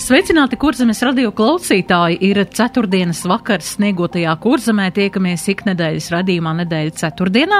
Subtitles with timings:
[0.00, 2.16] Sveicināti kurzemes radio klausītāji!
[2.24, 4.86] Ir ceturtdienas vakars sniegotajā kurzemē.
[4.96, 7.58] Tiekamies iknedēļas radījumā nedēļa ceturtdienā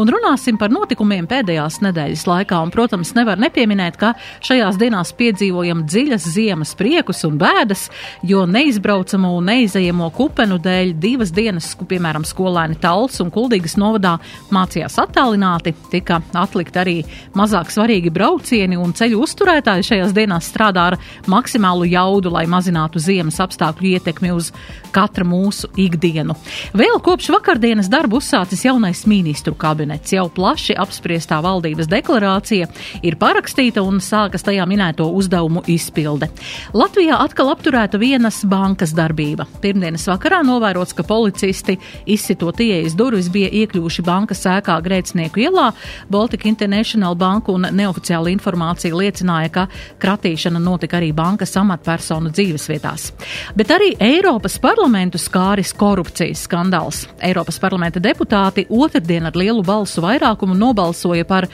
[0.00, 2.60] un runāsim par notikumiem pēdējās nedēļas laikā.
[2.64, 7.84] Un, protams, nevar nepieminēt, ka šajās dienās piedzīvojam dziļas ziemas priekus un bēdas,
[8.24, 14.14] jo neizbraucamo un neizejamo kupenu dēļ divas dienas, piemēram, skolēni Talts un Kuldīgas novadā
[14.48, 17.02] mācījās attālināti, tika atlikt arī
[17.36, 23.40] mazāk svarīgi braucieni un ceļu uzturētāji šajās dienās strādā ar maksimālu jaudu, lai mazinātu ziemas
[23.42, 24.50] apstākļu ietekmi uz
[24.92, 26.36] katra mūsu ikdienu.
[26.76, 30.12] Vēl kopš vakardienas darbu uzsācis jaunais ministru kabinets.
[30.12, 32.68] Jau plaši apspriestā valdības deklarācija
[33.02, 36.28] ir parakstīta un sākas tajā minēto uzdevumu izpilde.
[36.76, 39.46] Latvijā atkal apturēta vienas bankas darbība.
[39.62, 45.70] Pirmdienas vakarā novērots, ka policisti izsitot ieejas durvis bija iekļuvuši bankas sēkā Grēcinieku ielā.
[46.12, 49.66] Baltic International Banka un neoficiāla informācija liecināja, ka
[50.02, 53.10] kratīšana notika arī bankas amatpersonu dzīvesvietās.
[53.56, 57.06] Bet arī Eiropas parlamentu skāris korupcijas skandāls.
[57.24, 61.48] Eiropas parlamenta deputāti otrdien ar lielu balsu vairākumu nobalsoja par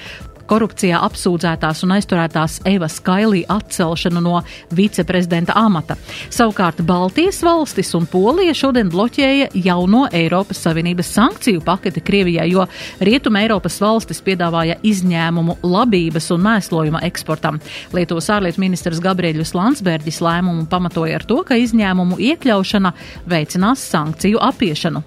[0.48, 4.41] korupcijā apsūdzētās un aizturētās Evas Kailī atcelšanu no
[4.74, 5.98] viceprezidenta amata.
[6.32, 12.66] Savukārt Baltijas valstis un Polija šodien bloķēja jauno Eiropas Savienības sankciju paketi Krievijai, jo
[13.04, 17.60] Rietuma Eiropas valstis piedāvāja izņēmumu labības un mēslojuma eksportam.
[17.94, 22.92] Lietuvas ārlietu ministrs Gabrieļus Landsbergis lēmumu pamatoja ar to, ka izņēmumu iekļaušana
[23.28, 25.04] veicinās sankciju apiešanu.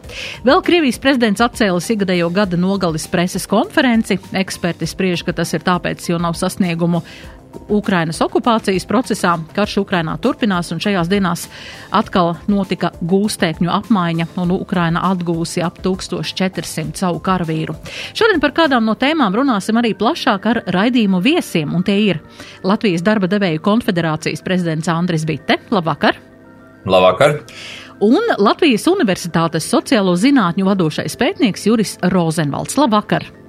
[0.47, 4.19] Vēl Krievijas prezidents atcēlis ikgadējo gada nogalis preses konferenci.
[4.37, 7.03] Eksperti spriež, ka tas ir tāpēc, jo nav sasniegumu
[7.71, 9.35] Ukrainas okupācijas procesā.
[9.55, 11.47] Karš Ukrainā turpinās, un šajās dienās
[11.95, 17.75] atkal notika gūstekņu apmaiņa, un Ukraina atgūsi ap 1400 savu karavīru.
[18.17, 22.21] Šodien par kādām no tēmām runāsim arī plašāk ar raidījumu viesiem, un tie ir
[22.63, 25.59] Latvijas darba devēju konfederācijas prezidents Andris Bitte.
[25.71, 26.19] Labvakar!
[26.85, 27.39] Labvakar!
[28.01, 32.79] Un Latvijas Universitātes sociālo zinātņu vadošais pētnieks Juris Rozenvalds.
[32.81, 33.40] Labvakar!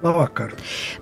[0.00, 0.54] Labvakar.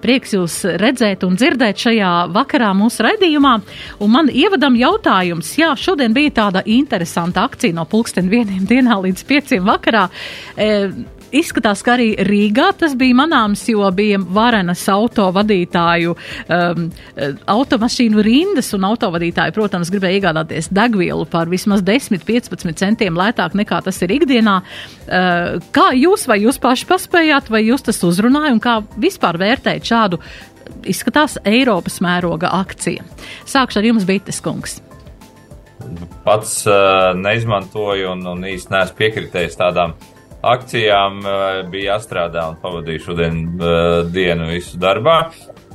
[0.03, 3.55] Prieks jūs redzēt un dzirdēt šajā vakarā mūsu raidījumā.
[4.03, 9.25] Un man ievadam jautājums, jā, šodien bija tāda interesanta akcija no pulksten vieniem dienā līdz
[9.29, 10.09] pieciem vakarā.
[10.57, 10.91] E,
[11.35, 16.87] Izskatās, ka arī Rīgā tas bija manāms, jo bija varenas autovadītāju, um,
[17.53, 24.01] automašīnu rindas, un autovadītāji, protams, gribēja iegādāties degvielu par vismaz 10-15 centiem lētāk nekā tas
[24.07, 24.59] ir ikdienā.
[25.05, 29.85] Uh, kā jūs vai jūs paši paspējāt, vai jūs tas uzrunāja, un kā vispār vērtēt
[29.85, 30.23] šādu,
[30.89, 33.05] izskatās, Eiropas mēroga akcija?
[33.49, 34.81] Sākšu ar jums, Bites kungs.
[36.25, 39.93] Pats uh, neizmantoju un, un īsti neesmu piekritējis tādām
[40.43, 45.21] akcijām uh, bija jāstrādā un pavadīju šodien uh, dienu visu darbā.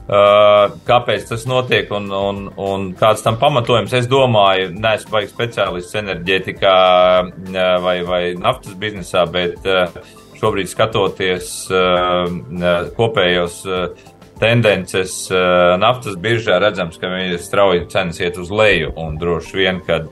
[0.04, 3.94] Uh, kāpēc tas notiek un, un, un kāds tam pamatojums?
[3.96, 6.74] Es domāju, neesmu baigts speciālists enerģētikā
[7.24, 9.96] uh, vai, vai naftas biznesā, bet uh,
[10.42, 12.28] šobrīd skatoties uh,
[12.98, 13.64] kopējos
[14.44, 15.14] tendences
[15.80, 17.08] naftas biržā, redzams, ka
[17.40, 20.10] strauji cenas iet uz leju un droši vien, kad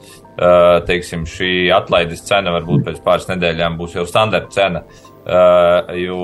[0.87, 4.83] teiksim, šī atlaides cena varbūt pēc pāris nedēļām būs jau standarta cena.
[5.21, 6.21] Uh, jo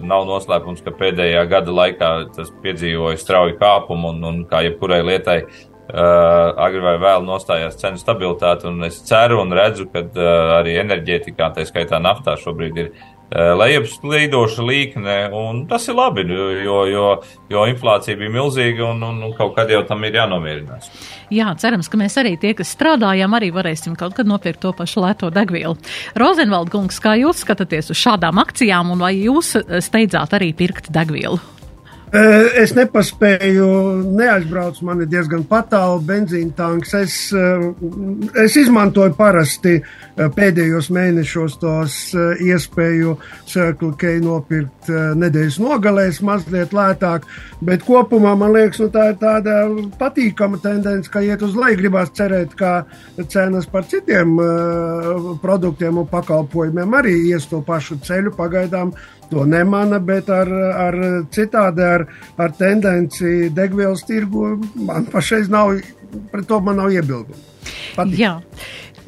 [0.00, 5.36] nav noslēpums, ka pēdējā gada laikā tas piedzīvoja strauju kāpumu un, un kā jebkurai lietai,
[5.44, 8.72] uh, agri vai vēl nostājās cenu stabilitāte.
[8.88, 14.64] Es ceru un redzu, ka uh, arī enerģētikā, tā skaitā naftā, šobrīd ir Eh, lejupslīdoša
[14.66, 17.04] līkne, un tas ir labi, jo, jo,
[17.50, 20.90] jo inflācija bija milzīga, un, un, un kaut kad jau tam ir jānomierinās.
[21.30, 25.04] Jā, cerams, ka mēs arī tie, kas strādājam, arī varēsim kaut kad nopirkt to pašu
[25.04, 25.78] lēto degvielu.
[26.18, 30.90] Rozenvald kungs, kā jūs skatāties uz šādām akcijām, un vai jūs eh, steidzāt arī pirkt
[30.90, 31.38] degvielu?
[32.10, 33.66] Es nepaspēju,
[34.18, 36.94] neaizbraucu, man ir diezgan patālu benzīna tanks.
[36.98, 37.18] Es,
[38.42, 39.76] es izmantoju parasti
[40.18, 41.98] pēdējos mēnešos tos
[42.42, 43.14] iespēju
[43.46, 47.28] Circle K nopirkt nedēļas nogalēs mazliet lētāk,
[47.62, 49.60] bet kopumā man liekas, nu, tā ir tāda
[50.00, 52.88] patīkama tendence, ka iet uz leju gribās cerēt, ka
[53.30, 54.34] cenas par citiem
[55.44, 58.90] produktiem un pakalpojumiem arī ies to pašu ceļu pagaidām
[59.30, 60.50] to nemana, bet ar,
[60.86, 60.98] ar
[61.34, 62.06] citādi, ar,
[62.38, 65.76] ar tendenci degvielas tirgu man pašreiz nav,
[66.32, 67.46] pret to man nav iebildumu.
[67.96, 68.18] Patīk.
[68.18, 68.34] Jā.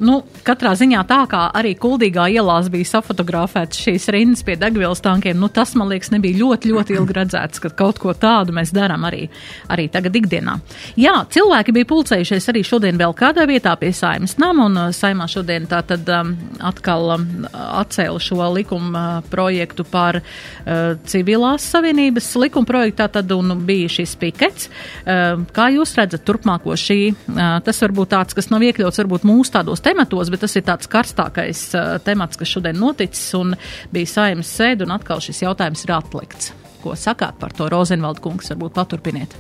[0.01, 5.37] Nu, katrā ziņā tā kā arī kuldīgā ielās bija safotografēts šīs rindas pie degvielas tankiem,
[5.39, 9.05] nu tas, man liekas, nebija ļoti, ļoti ilgi redzēts, ka kaut ko tādu mēs darām
[9.09, 9.27] arī,
[9.73, 10.57] arī tagad ikdienā.
[11.01, 15.29] Jā, cilvēki bija pulcējušies arī šodien vēl kādā vietā pie saimas nama, un uh, saimā
[15.31, 16.33] šodien tā tad um,
[16.65, 23.33] atkal um, atcēla šo likumu uh, projektu par uh, civilās savienības likumu projektu, tā tad
[23.37, 24.71] un bija šis pikets.
[25.05, 29.57] Uh, kā jūs redzat turpmāko šī, uh, tas varbūt tāds, kas nav iekļauts varbūt mūsu
[29.59, 33.55] tādos te tematos, bet tas ir tāds karstākais uh, temats, kas šodien noticis un
[33.93, 36.53] bija saimnes sēde, un atkal šis jautājums ir atlikts.
[36.83, 39.35] Ko sakāt par to, Rozenvalda kungs, varbūt paturpiniet?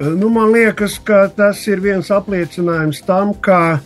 [0.00, 3.80] Nu, man liekas, ka tas ir viens apliecinājums tam, ka,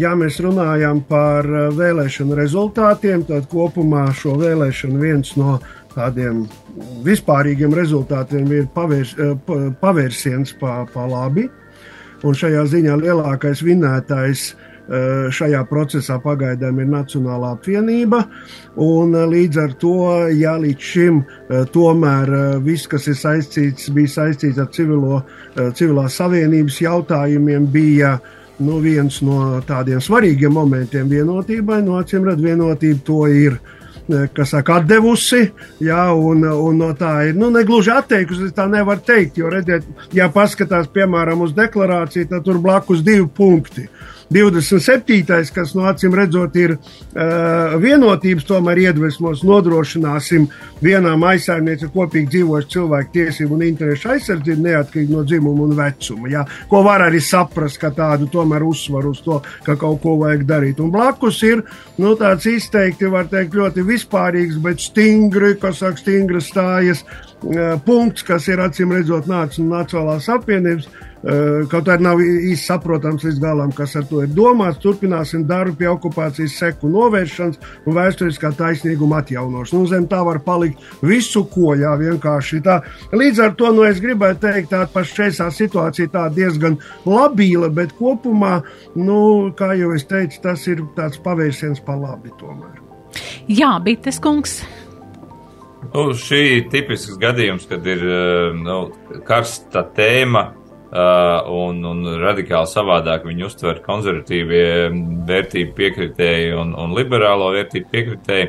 [0.00, 1.46] ja mēs runājam par
[1.76, 5.58] vēlēšanu rezultātiem, tad kopumā šo vēlēšanu viens no
[5.92, 6.46] tādiem
[7.04, 9.14] vispārīgiem rezultātiem ir pavērs,
[9.82, 11.48] pavērsiens pa, pa labi.
[12.26, 18.22] Un šajā ziņā lielākais vinētājs ir šajā procesā pagaidām ir Nacionālā apvienība.
[18.24, 24.58] Eh, līdz ar to, ja līdz šim eh, tomēr viss, kas ir saistīts, bija saistīts
[24.58, 25.22] ar civilo,
[25.74, 28.18] civilās savienības jautājumiem, bija
[28.58, 31.82] nu, viens no tādiem svarīgiem momentiem vienotībai.
[31.84, 33.58] No acīm redzot, vienotība to ir
[34.08, 35.50] kas saka, atdevusi,
[35.84, 39.84] jā, un, un no tā ir, nu, negluži atteikusi, tā nevar teikt, jo, redziet,
[40.16, 43.84] ja paskatās, piemēram, uz deklarāciju, tad tur blakus divi punkti.
[44.30, 45.24] 27.
[45.54, 50.44] kas no acīm redzot ir uh, vienotības, tomēr iedvesmos nodrošināsim
[50.84, 56.28] vienām aizsaimniecībām kopīgi dzīvojušu cilvēku tiesību un interešu aizsardzību neatkarīgi no dzimuma un vecuma.
[56.28, 60.44] Jā, ko var arī saprast, ka tādu tomēr uzsvaru uz to, ka kaut ko vajag
[60.48, 60.84] darīt.
[60.84, 61.64] Un blakus ir
[61.96, 68.26] nu, tāds izteikti, var teikt, ļoti vispārīgs, bet stingri, kas saka, stingri stājas uh, punkts,
[68.28, 70.88] kas ir acīm redzot nācis no Nacionālās apvienības
[71.22, 74.78] kaut arī nav īsti saprotams līdz galam, kas ar to ir domāts.
[74.82, 79.74] Turpināsim darbu pie okupācijas seku novēršanas un vēsturiskā taisnīguma atjaunošanas.
[79.74, 82.80] Nu, zem tā var palikt visu, ko jā, vienkārši tā.
[83.12, 86.78] Līdz ar to nu, es gribētu teikt, tā pašreizā situācija tā diezgan
[87.08, 88.60] labīla, bet kopumā,
[88.98, 89.20] nu,
[89.58, 92.84] kā jau es teicu, tas ir tāds pavērsiens pa labi tomēr.
[93.48, 94.60] Jā, Bites kungs.
[95.88, 98.02] Nu, šī ir tipisks gadījums, kad ir
[98.60, 98.80] nu,
[99.26, 104.88] karsta tēma Uh, un, un radikāli savādāk viņi uztver konservatīvie
[105.28, 108.48] vērtību piekritēji un, un liberālo vērtību piekritēji.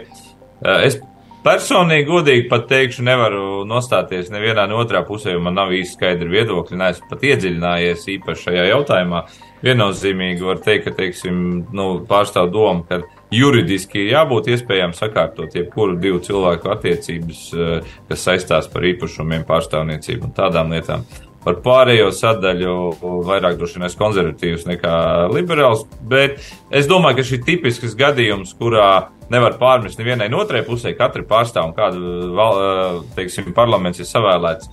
[0.60, 1.00] Uh, es
[1.44, 6.32] personīgi, godīgi pat teikšu, nevaru nostāties nevienā ne otrā pusē, jo man nav īsti skaidri
[6.32, 6.80] viedokļi.
[6.80, 9.24] Nē, es pat iedziļinājies īpaši šajā jautājumā.
[9.60, 11.40] Viennozīmīgi var teikt, ka, teiksim,
[11.76, 13.02] nu, pārstāv domu, ka
[13.36, 20.30] juridiski ir jābūt iespējām sakārtot jebkuru divu cilvēku attiecības, uh, kas saistās par īpašumiem, pārstāvniecību
[20.30, 21.04] un tādām lietām.
[21.50, 22.74] Par pārējo sadaļu
[23.26, 24.92] vairāk droši vien es konservatīvs nekā
[25.34, 26.36] liberāls, bet
[26.70, 31.72] es domāju, ka šī ir tipisks gadījums, kurā nevar pārmest nevienai otrai pusē, katra pārstāv
[31.72, 32.52] un kāda,
[33.18, 34.70] teiksim, parlaments ir savēlēts.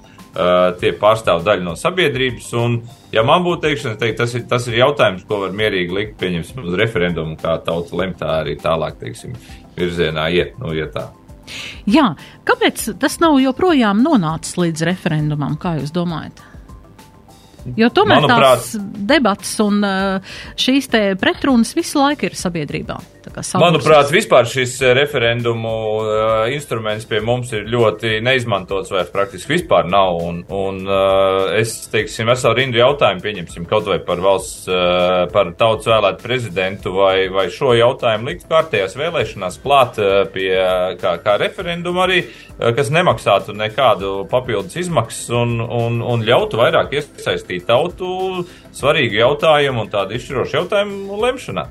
[0.83, 2.75] Tie pārstāv daļu no sabiedrības, un,
[3.09, 6.61] ja man būtu teikšana, teikt, tas, ir, tas ir jautājums, ko var mierīgi likt, pieņemsim,
[6.61, 9.33] uz referendumu, kā tauta lemtā arī tālāk, teiksim,
[9.79, 11.07] virzienā iet, nu, iet tā.
[11.89, 12.11] Jā,
[12.45, 16.45] kāpēc tas nav joprojām nonācis līdz referendumam, kā jūs domājat?
[17.77, 18.77] Jo tomēr Manuprāt, tās
[19.11, 20.91] debatas un uh, šīs
[21.21, 23.01] pretrunas visu laiku ir sabiedrībā.
[23.59, 29.89] Manuprāt, vispār šis uh, referendumu uh, instruments pie mums ir ļoti neizmantots, vai praktiski vispār
[29.91, 30.21] nav.
[30.23, 35.51] Un, un uh, es, teiksim, veselu rindu jautājumu pieņemsim kaut vai par valsts, uh, par
[35.59, 40.53] tautas vēlētu prezidentu, vai, vai šo jautājumu likt kārtējās vēlēšanās klāt uh, pie
[41.01, 46.95] kā, kā referendumu arī, uh, kas nemaksātu nekādu papildus izmaksas un, un, un ļautu vairāk
[47.01, 51.69] iesaistīt tautu svarīgu jautājumu un tādu izšķirošu jautājumu lemšanā.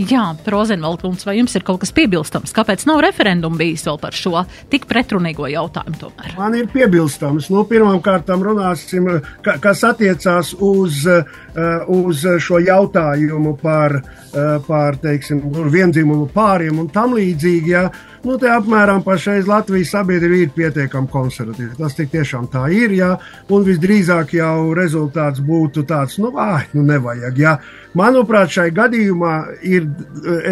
[0.00, 2.54] Jā, Rozenvaldkungs, vai jums ir kaut kas piebilstams?
[2.56, 6.32] Kāpēc nav referendumu bijis vēl par šo tik pretrunīgo jautājumu tomēr?
[6.38, 7.50] Man ir piebilstams.
[7.52, 9.10] Nu, Pirmkārt, runāsim,
[9.44, 16.88] ka, kas attiecās uz, uh, uz šo jautājumu par, uh, par teiksim, viendzimumu pāriem un
[16.94, 17.74] tam līdzīgi.
[17.74, 17.90] Ja,
[18.20, 21.72] Nu, te apmēram pašreiz Latvijas sabiedrība ir pietiekami konservatīva.
[21.78, 22.92] Tas tiešām tā ir.
[22.92, 23.14] Jā,
[23.48, 27.40] un visdrīzāk jau rezultāts būtu tāds, nu, ah, nu nevajag.
[27.40, 27.54] Jā.
[27.96, 29.36] Manuprāt, šai gadījumā
[29.66, 29.88] ir,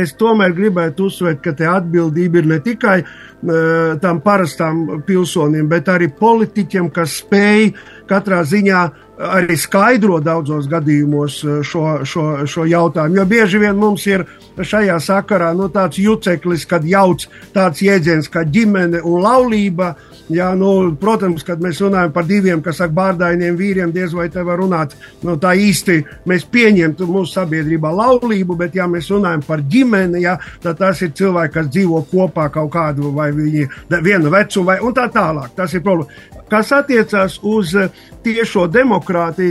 [0.00, 5.92] es tomēr gribētu uzsvērt, ka te atbildība ir ne tikai uh, tam parastam pilsonim, bet
[5.92, 7.74] arī politiķiem, kas spēj
[8.08, 8.86] katrā ziņā
[9.18, 13.18] arī skaidro daudzos gadījumos eh, šo, šo, šo jautājumu.
[13.18, 14.24] Jo bieži vien mums ir
[14.58, 19.94] šajā sakarā nu, tāds juceklis, kad jauc tāds jēdziens kā ģimene un laulība.
[20.28, 24.42] Jā, nu, protams, kad mēs runājam par diviem, kas saka, bārdainiem vīriem, diez vai te
[24.44, 24.92] var runāt
[25.24, 26.02] nu, tā īsti.
[26.28, 31.14] Mēs pieņemtu, mūsu sabiedrībā laulību, bet, ja mēs runājam par ģimeni, ja, tad tas ir
[31.16, 33.70] cilvēki, kas dzīvo kopā kaut kādu vai viņi
[34.04, 35.56] vienu vecumu vai tā tālāk.
[35.56, 36.36] Tas ir problēma.
[36.48, 37.90] Kas attiecās uz eh,
[38.24, 39.07] tiešo demokrātiju,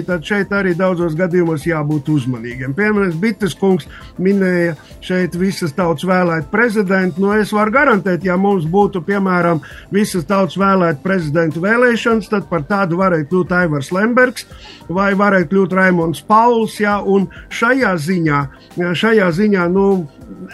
[0.08, 2.76] tad šeit arī daudzos gadījumos jābūt uzmanīgiem.
[2.78, 3.88] Piemēram, Bites kungs
[4.22, 7.22] minēja šeit visas tautas vēlēt prezidentu.
[7.24, 9.62] Nu, es varu garantēt, ja mums būtu, piemēram,
[9.94, 14.48] visas tautas vēlēt prezidentu vēlēšanas, tad par tādu varētu kļūt Aivars Lembergs
[14.90, 16.80] vai varētu kļūt Raimons Pauls.
[16.82, 18.44] Ja, un šajā ziņā,
[18.78, 19.88] šajā ziņā nu,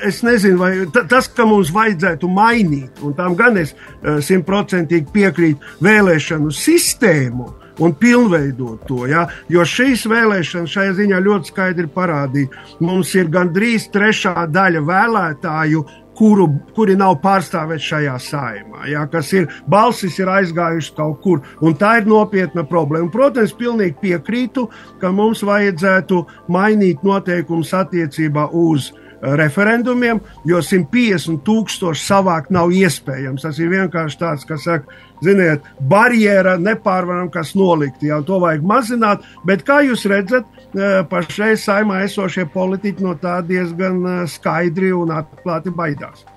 [0.05, 0.71] es nezinu, vai
[1.09, 7.95] tas, ka mums vajadzētu mainīt, un tam gan es eh, simtprocentīgi piekrītu, vēlēšanu sistēmu un
[7.97, 9.03] pilnveidot to.
[9.09, 9.25] Ja?
[9.51, 15.85] Jo šīs vēlēšanas šajā ziņā ļoti skaidri parādīja, mums ir gandrīz trešā daļa vēlētāju.
[16.13, 16.45] Kuru,
[16.77, 21.39] kuri nav pārstāvēti šajā saimā, ja, kas ir balsis, ir aizgājušas kaut kur,
[21.79, 23.09] tā ir nopietna problēma.
[23.09, 24.67] Protams, pilnīgi piekrītu,
[25.01, 26.19] ka mums vajadzētu
[26.53, 33.45] mainīt noteikumus attiecībā uz uh, referendumiem, jo 150 tūkstoši savākt nav iespējams.
[33.45, 39.23] Tas ir vienkārši tāds, kas saka, ziniet, barjera nepārvaram, kas nolikt, jau to vajag mazināt,
[39.47, 45.15] bet kā jūs redzat, eh, pašreiz saimā esošie politiķi no tā diezgan eh, skaidri un
[45.15, 46.27] atklāti baidās.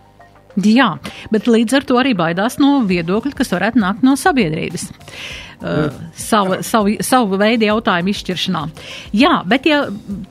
[0.56, 0.94] Jā,
[1.28, 4.86] bet līdz ar to arī baidās no viedokļa, kas varētu nākt no sabiedrības.
[4.88, 5.45] Uh,
[6.14, 8.62] savu, savu, savu veidu jautājumu izšķiršanā.
[9.16, 9.82] Jā, bet ja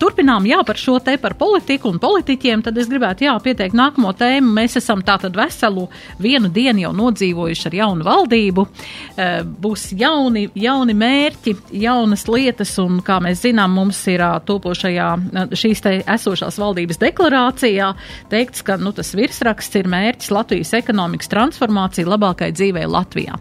[0.02, 4.14] turpinām jā, par šo te par politiku un politiķiem, tad es gribētu jā, pieteikt nākamo
[4.18, 4.54] tēmu.
[4.56, 5.88] Mēs esam tātad veselu
[6.22, 8.66] vienu dienu jau nodzīvojuši ar jaunu valdību.
[8.66, 11.56] Uh, būs jauni, jauni mērķi,
[11.86, 15.10] jaunas lietas, un kā mēs zinām, mums ir uh, topošajā
[15.56, 17.92] šīs te esošās valdības deklarācijā
[18.32, 23.40] teikts, ka nu, tas virsraksts ir mērķis Latvijas ekonomikas transformācija labākai dzīvei Latvijā.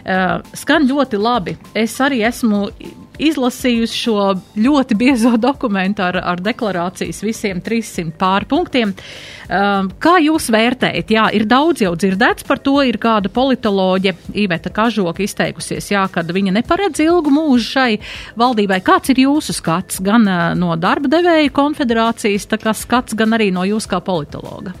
[0.00, 1.56] Uh, skan ļoti labi.
[1.76, 2.68] Es arī esmu
[3.20, 4.16] izlasījusi šo
[4.56, 8.94] ļoti biezo dokumentu ar, ar deklarācijas visiem 300 pārpunktiem.
[9.50, 11.12] Uh, kā jūs vērtējat?
[11.12, 16.30] Jā, ir daudz jau dzirdēts par to, ir kāda politoloģe Iveta Kažoka izteikusies, jā, kad
[16.32, 17.90] viņa neparedz ilgu mūžu šai
[18.40, 18.80] valdībai.
[18.86, 23.50] Kāds ir jūsu skats gan uh, no darba devēja konfederācijas, tā kā skats, gan arī
[23.54, 24.72] no jūs kā politologa?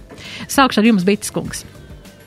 [0.48, 1.66] Sākšu ar jums, Bitis kungs.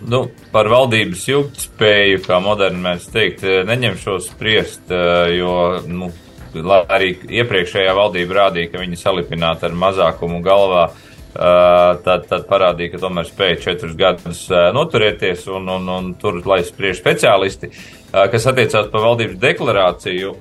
[0.09, 6.11] Nu, par valdības ilgtspēju, kā moderni mēs teikt, eh, neņemšos spriest, eh, jo nu,
[6.53, 10.91] arī iepriekšējā valdība rādīja, ka viņi salipināti ar mazākumu galvā.
[11.33, 14.43] Uh, tad, tad parādīja, ka tomēr spēja četrus gadus
[14.75, 17.71] noturēties, un, un, un tur lai spriež speciālisti.
[18.11, 20.35] Kas attiecās par valdības deklarāciju,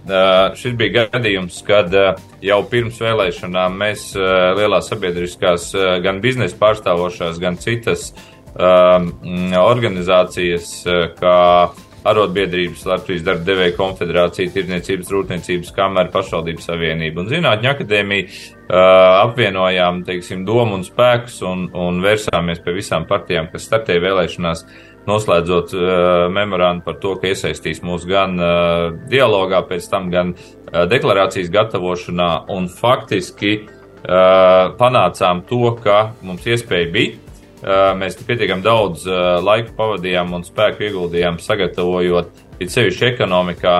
[0.61, 1.97] šis bija gadījums, kad
[2.45, 4.11] jau pirms vēlēšanām mēs
[4.59, 5.71] lielās sabiedriskās,
[6.04, 11.38] gan biznesa pārstāvošās, gan citas uh, organizācijas, uh, kā
[12.09, 18.32] arotbiedrības, Latvijas darba devēja konfederācija, tirdzniecības, rūpniecības kamera, pašvaldības savienība un zinātņu akadēmija uh,
[19.23, 24.64] apvienojām, teiksim, domu un spēkus un, un vērsāmies pie visām partijām, kas startēja vēlēšanās,
[25.06, 25.87] noslēdzot uh,
[26.35, 32.30] memorandu par to, ka iesaistīs mūs gan uh, dialogā, pēc tam gan uh, deklarācijas gatavošanā.
[32.54, 37.18] Un faktiski uh, panācām to, ka mums iespēja bija
[37.62, 39.07] mēs pietiekami daudz
[39.47, 43.76] laika pavadījām un spēku ieguldījām sagatavojot, it sevišķi ekonomikā,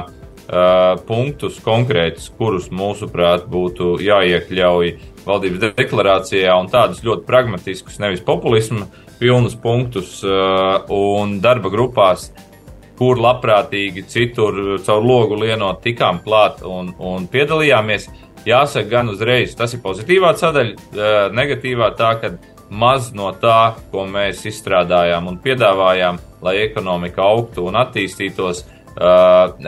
[1.07, 4.93] punktus konkrētus, kurus mūsuprāt būtu jāiekļauj
[5.27, 8.89] valdības deklarācijā un tādus ļoti pragmatiskus, nevis populismu
[9.21, 12.33] pilnus punktus un darba grupās,
[12.99, 18.11] kur labprātīgi citur caur logu lienot tikām klāt un, un piedalījāmies.
[18.43, 22.33] Jāsaka gan uzreiz, tas ir pozitīvā sadaļa, negatīvā tā, ka
[22.73, 28.65] maz no tā, ko mēs izstrādājām un piedāvājām, lai ekonomika augtu un attīstītos,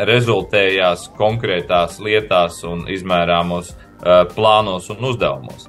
[0.09, 3.73] rezultējās konkrētās lietās un izmērāmos
[4.35, 5.69] plānos un uzdevumos.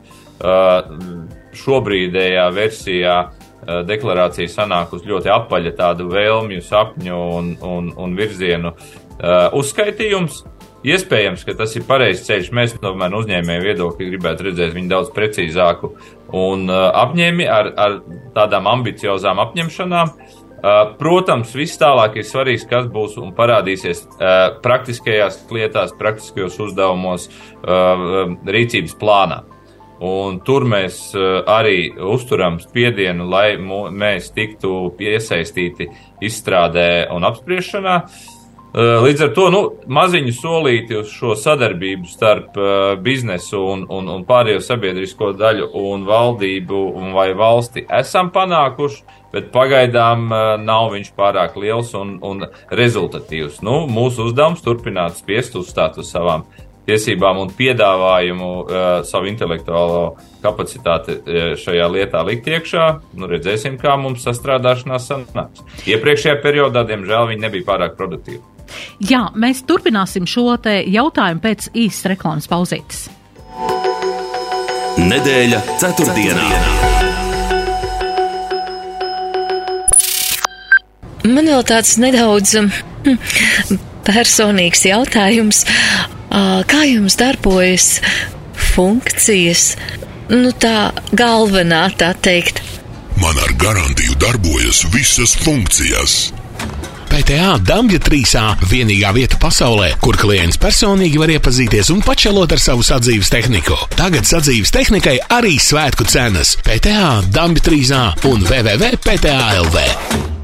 [1.55, 3.15] Šobrīdējā versijā
[3.87, 8.75] deklarācija sanāk uz ļoti apaļa tādu vēlmju, sapņu un, un, un virzienu
[9.55, 10.43] uzskaitījums.
[10.85, 12.51] Iespējams, ka tas ir pareizs ceļš.
[12.53, 15.95] Mēs tomēr uzņēmēju viedokļi gribētu redzēt viņu daudz precīzāku
[16.35, 17.95] un uh, apņēmi ar, ar
[18.35, 20.11] tādām ambiciozām apņemšanām.
[20.65, 24.29] Uh, protams, viss tālāk ir svarīgs, kas būs un parādīsies uh,
[24.61, 27.27] praktiskajās lietās, praktiskajos uzdevumos,
[27.65, 29.41] uh, rīcības plānā.
[30.05, 35.89] Un tur mēs uh, arī uzturam spiedienu, lai mēs tiktu iesaistīti
[36.29, 37.99] izstrādē un apspriešanā.
[38.05, 38.34] Uh,
[38.75, 44.25] līdz ar to nu, maziņu solīti uz šo sadarbību starp uh, biznesu un, un, un
[44.27, 51.13] pārējo sabiedrisko daļu un valdību un vai valsti esam panākuši, bet pagaidām uh, nav viņš
[51.15, 53.61] pārāk liels un, un rezultatīvs.
[53.63, 56.43] Nu, mūsu uzdevums turpināt spiest uzstāt uz savām
[56.85, 62.89] tiesībām un piedāvājumu uh, savu intelektuālo kapacitāti uh, šajā lietā likt iekšā.
[63.15, 65.63] Nu, redzēsim, kā mums sastrādāšanās sanāks.
[65.87, 68.43] Iepriekšējā periodā, diemžēl, viņi nebija pārāk produktīvi.
[69.03, 73.07] Jā, mēs turpināsim šo jautājumu pēc īsas reklāmas pauzītes.
[74.95, 76.49] Nedēļa ceturtdienā.
[81.25, 85.63] Man vēl tāds nedaudz hm, personīgs jautājums.
[86.69, 87.89] Kā jums darbojas
[88.75, 89.75] funkcijas,
[90.33, 92.61] nu tā galvenā, tā teikt?
[93.21, 96.33] Man ar garantiju darbojas visas funkcijas.
[97.15, 102.83] PTA Dabja 3A- vienīgā vieta pasaulē, kur klients personīgi var iepazīties un pačelot ar savu
[102.83, 103.79] sadzīves tehniku.
[103.95, 110.34] Tagad sadzīves tehnikai arī svētku cenas- PTA Dabja 3A un www.pta.lv.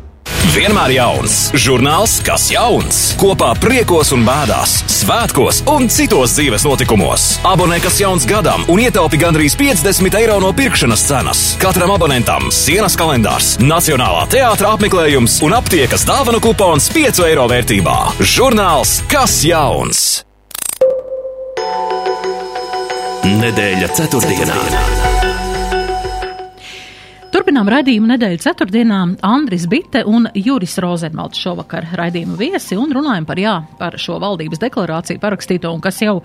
[0.49, 1.35] Vienmēr jauns.
[1.53, 3.01] Žurnāls, kas jauns.
[3.21, 7.27] Kopā priekos un bēdās, svētkos un citos dzīves notikumos.
[7.47, 11.43] Abonē, kas jauns gadam un ietaupi gandrīz 50 eiro no pirkšanas cenas.
[11.61, 17.99] Katram abonentam sienas kalendārs, nacionālā teātra apmeklējums un aptiekas dāvanu kupons 5 eiro vērtībā.
[18.33, 20.03] Žurnāls, kas jauns.
[23.29, 24.57] Nedēļa ceturtdienā.
[24.57, 25.10] ceturtdienā.
[27.41, 28.97] Turpinām raidījumu nedēļu ceturtdienā.
[29.25, 34.59] Andris Bite un Juris Rozenvalds šovakar raidījumu viesi un runājam par, jā, par šo valdības
[34.61, 36.19] deklarāciju parakstīto un kas jau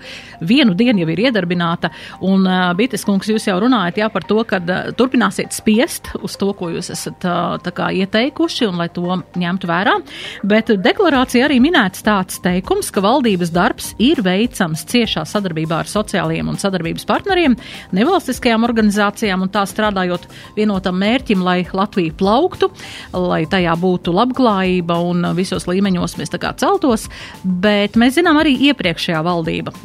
[0.45, 1.89] vienu dienu jau ir iedarbināta.
[2.21, 6.35] Un uh, Bites kungs, jūs jau runājat jā, par to, ka uh, turpināsiet spiest uz
[6.37, 9.97] to, ko jūs esat uh, tā kā ieteikuši un lai to ņemtu vērā.
[10.45, 16.53] Bet deklarācija arī minēts tāds teikums, ka valdības darbs ir veicams ciešā sadarbībā ar sociālajiem
[16.53, 17.57] un sadarbības partneriem,
[17.97, 21.06] nevalstiskajām organizācijām un tā strādājot vienotam mērķim,
[21.45, 22.71] lai Latvija plauktu,
[23.13, 27.07] lai tajā būtu labklājība un visos līmeņos mēs tā kā celtos,
[27.43, 29.75] bet mēs zinām arī iepriekšējā valdība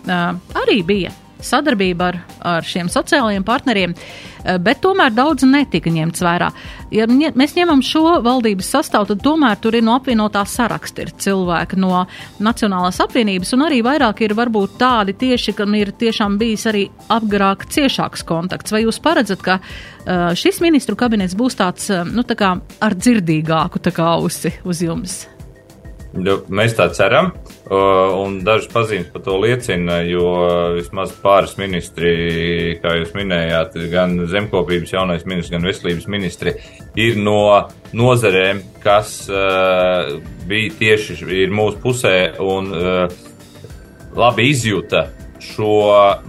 [0.62, 1.12] arī bija
[1.46, 2.18] sadarbība ar,
[2.56, 6.50] ar šiem sociālajiem partneriem, eh, bet tomēr daudz netika ņemts vērā.
[6.92, 11.78] Ja mēs ņemam šo valdības sastāvu, tad tomēr tur ir no apvienotā saraksta ir cilvēki
[11.80, 12.06] no
[12.42, 17.66] Nacionālās apvienības, un arī vairāk ir varbūt tādi tieši, kam ir tiešām bijis arī apgarāk
[17.72, 18.72] ciešāks kontakts.
[18.72, 22.96] Vai jūs paredzat, ka uh, šis ministru kabinets būs tāds, uh, nu, tā kā ar
[22.98, 25.22] dzirdīgāku tā kā ausi uz jums?
[26.12, 27.30] Nu, mēs tā ceram,
[27.72, 30.26] un dažas pazīmes par to liecina, jo
[30.76, 32.12] vismaz pāris ministri,
[32.82, 36.54] kā jūs minējāt, gan zemkopības jaunais ministrs, gan veselības ministri,
[37.00, 37.38] ir no
[37.96, 43.18] nozarēm, kas uh, bija tieši mūsu pusē un uh,
[44.18, 45.06] labi izjūta
[45.42, 45.74] šo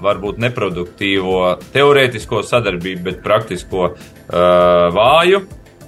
[0.02, 1.40] varbūt neproduktīvo
[1.74, 3.98] teorētisko sadarbību, bet praktisko uh,
[4.96, 5.44] vāju.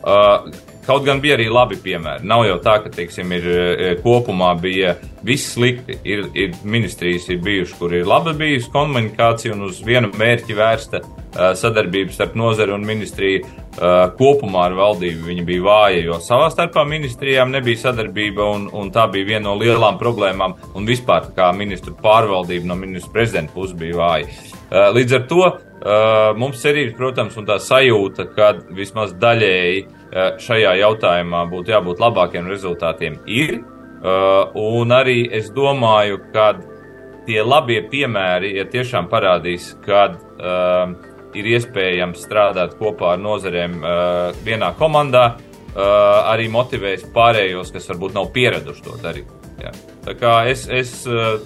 [0.06, 0.52] Uh,
[0.86, 2.28] Kaut gan bija arī labi piemēri.
[2.30, 4.94] Nav jau tā, ka teiksim, ir, e, kopumā bija
[5.26, 5.98] viss slikti.
[6.06, 11.02] Ir, ir ministrijas ir bijušas, kur ir laba bijusi komunikācija un uz vienu mērķi vērsta
[11.02, 13.42] uh, sadarbība starp nozari un ministriju.
[13.76, 18.94] Uh, kopumā ar valdību viņa bija vāja, jo savā starpā ministrijām nebija sadarbība, un, un
[18.94, 20.54] tā bija viena no lielām problēmām.
[20.78, 24.30] Un vispār kā ministru pārvaldība no ministra prezidenta puses bija vāja.
[24.96, 25.44] Līdz ar to
[26.40, 29.84] mums cerības, protams, un tā sajūta, ka vismaz daļēji
[30.16, 33.60] šajā jautājumā būtu jābūt labākiem rezultātiem, ir.
[34.06, 36.54] Uh, un arī es domāju, ka
[37.26, 40.94] tie labie piemēri, ja tiešām parādīs, kad uh,
[41.36, 43.82] ir iespējams strādāt kopā ar nozarēm
[44.46, 45.26] vienā komandā,
[45.76, 49.34] arī motivēs pārējos, kas varbūt nav pieraduši to darīt.
[49.60, 49.74] Jā.
[50.06, 50.94] Tā kā es, es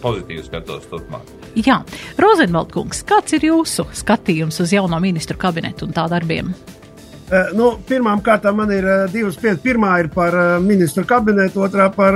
[0.03, 1.25] pozitīvi skatos turpmāk.
[1.57, 1.79] Jā,
[2.21, 6.53] Rozenvaldkungs, kāds ir jūsu skatījums uz jauno ministru kabinetu un tā darbiem?
[7.29, 9.59] Uh, nu, Pirmām kārtām man ir uh, divas pieejas.
[9.61, 12.15] Pirmā ir par uh, ministru kabinetu, otrā par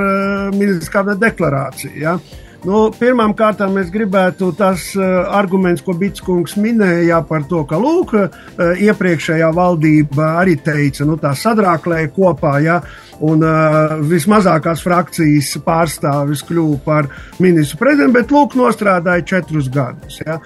[0.54, 1.94] ministru kabinetu deklarāciju.
[2.02, 2.16] Ja?
[2.64, 5.04] Nu, Pirmām kārtām es gribētu tas uh,
[5.36, 8.38] arguments, ko Bitskungs minēja par to, ka lūk, uh,
[8.80, 12.78] iepriekšējā valdība arī teica, nu tā sadrāklēja kopā, ja,
[13.20, 17.10] un uh, vismazākās frakcijas pārstāvis kļuva par
[17.44, 20.22] ministru prezidentu, bet lūk, nostrādāja četrus gadus.
[20.24, 20.38] Ja.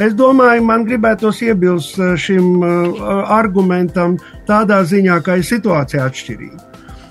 [0.00, 2.64] Es domāju, man gribētos iebilst šim
[3.30, 4.16] argumentam
[4.48, 6.69] tādā ziņā, ka ir situācija atšķirīga.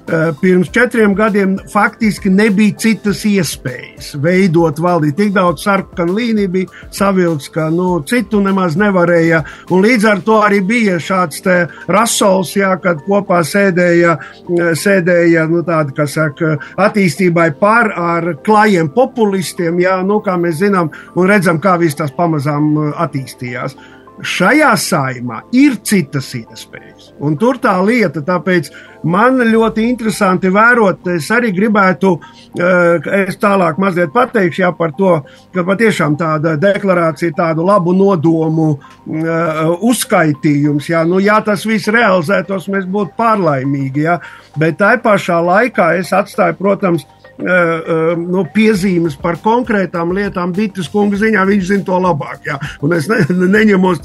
[0.09, 5.15] Eh, pirms četriem gadiem faktiski nebija citas iespējas veidot valdību.
[5.17, 9.43] Tik daudz sarkanu līniju bija savilkts, ka nu, citu nemaz nevarēja.
[9.69, 11.45] Un līdz ar to arī bija šāds
[11.87, 18.89] rasols, jā, kad kopā sēdēja, eh, sēdēja nu, tādi, kas saka, attīstībai par ar klājiem
[18.95, 23.77] populistiem, jā, nu, kā mēs zinām un redzam, kā viss tas pamazām eh, attīstījās.
[24.25, 26.88] Šajā saimā ir citas iespējas.
[27.19, 28.69] Un tur tā lieta, tāpēc
[29.09, 32.13] man ļoti interesanti vērot, es arī gribētu,
[32.59, 35.13] eh, es tālāk mazliet pateikšu jā, par to,
[35.53, 42.67] ka patiešām tāda deklarācija, tādu labu nodomu uh, uzskaitījums, jā, nu, ja tas viss realizētos,
[42.71, 44.19] mēs būtu pārlaimīgi, jā,
[44.57, 47.05] bet tā pašā laikā es atstāju, protams,
[47.39, 52.43] nu, piezīmes par konkrētām lietām, Dītas kunga ziņā viņš zina to labāk.
[52.47, 52.57] Jā.
[52.83, 54.01] Un es ne, neņemos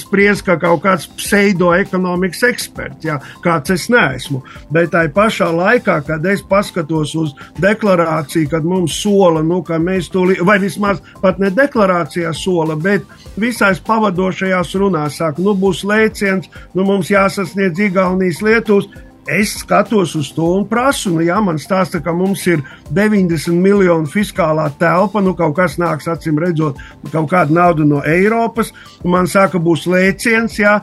[0.00, 4.42] spriest, ka kaut kāds pseidoekonomikas eksperts, jā, kāds es neesmu.
[4.70, 10.10] Bet tai pašā laikā, kad es paskatos uz deklarāciju, kad mums sola, nu, ka mēs
[10.12, 13.06] to, vai vismaz pat ne deklarācijā sola, bet
[13.40, 18.90] visais pavadošajās runās saka, nu, būs lēciens, nu, mums jāsasniedz Igaunijas Lietuvas
[19.28, 22.62] Es skatos uz to un prasu, nu, jā, man stāsta, ka mums ir
[22.96, 26.80] 90 miljonu fiskālā telpa, nu, kaut kas nāks, acīm redzot,
[27.12, 28.72] kaut kāda nauda no Eiropas.
[29.04, 30.78] Man saka, būs lēciens, jā,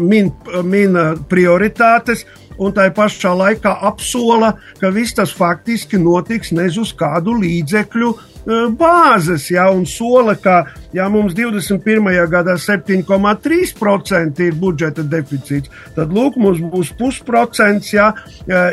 [0.00, 0.30] min,
[0.64, 0.96] min
[1.28, 2.24] prioritātes,
[2.60, 8.14] un tā pašā laikā apsola, ka viss tas faktiski notiks nez uz kādu līdzekļu
[8.45, 12.05] bāzes, ja, un sola, ka ja mums 21.
[12.29, 18.11] gadā 7,3% ir budžeta deficīts, tad lūk, mums būs pusprocents, ja,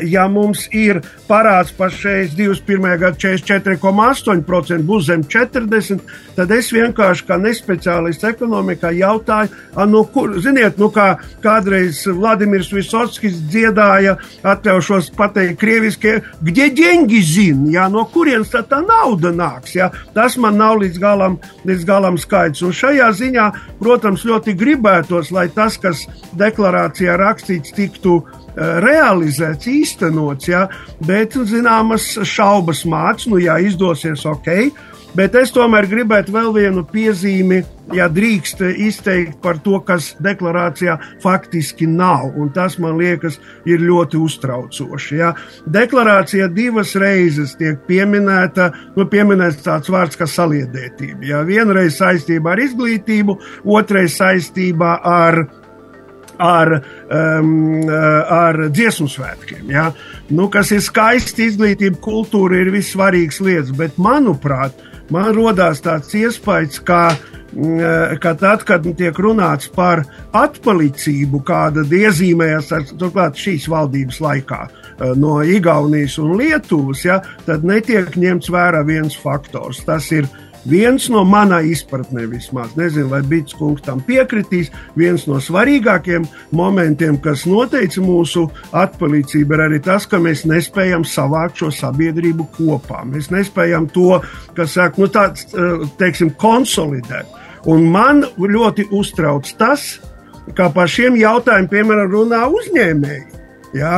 [0.05, 2.99] ja mums ir parāds pašreiz 21.
[3.01, 9.51] gada 44,8%, būs zem 40%, tad es vienkārši kā nespeciālists ekonomikā jautāju,
[9.89, 17.67] no kur, ziniet, nu kā kādreiz Vladimirs Visotskis dziedāja, atļaušos pateikt krieviski, где деньги zin,
[17.73, 19.76] ja, no kurienes tā, tā nauda nāk Nāks.
[19.76, 19.92] Ja?
[20.14, 22.64] Tas man nav līdz galam, līdz galam skaidrs.
[22.64, 26.06] Un šajā ziņā, protams, ļoti gribētos, lai tas, kas
[26.38, 30.68] deklarācijā rakstīts, tiktu eh, realizēts, īstenots, ja?
[31.06, 34.70] bet zināmas šaubas mācīt, nu, ja izdosies ok.
[35.18, 37.64] Bet es tomēr gribētu vēl vienu piezīmi,
[37.96, 42.36] ja drīkst izteikt par to, kas deklarācijā faktiski nav.
[42.38, 45.18] Un tas man liekas, ir ļoti uztraucoši.
[45.18, 45.32] Ja.
[45.66, 51.24] Deklarācijā divas reizes tiek pieminēta, nu, pieminēts tāds vārds kā saliedētība.
[51.32, 51.42] Ja.
[51.48, 53.40] Vienreiz saistībā ar izglītību,
[53.78, 55.48] otrais saistībā ar
[56.38, 56.70] ar,
[57.10, 59.72] um, ar dziesmu svētkiem.
[59.74, 59.88] Ja?
[60.30, 64.78] Nu, kas ir skaisti, izglītība, kultūra ir vissvarīgas lietas, bet manuprāt,
[65.14, 67.02] man rodās tāds iespējas, ka,
[67.54, 70.04] mm, ka tad, kad tiek runāts par
[70.36, 77.66] atpalicību, kāda iezīmējas ar turklāt šīs valdības laikā eh, no Igaunijas un Lietuvas, ja, tad
[77.68, 79.84] netiek ņemts vērā viens faktors.
[79.88, 80.30] Tas ir
[80.68, 84.68] Viens no manā izpratnē, vismaz, nezinu, vai Bits kungs tam piekritīs,
[85.00, 88.44] viens no svarīgākiem momentiem, kas noteica mūsu
[88.76, 93.06] atpalīdzību, ir arī tas, ka mēs nespējam savākt šo sabiedrību kopā.
[93.08, 94.18] Mēs nespējam to,
[94.58, 95.48] kas sāk, nu, tāds,
[96.02, 97.32] teiksim, konsolidēt.
[97.72, 99.86] Un man ļoti uztrauc tas,
[100.58, 103.24] kā par šiem jautājumiem, piemēram, runā uzņēmēji.
[103.76, 103.96] Jā,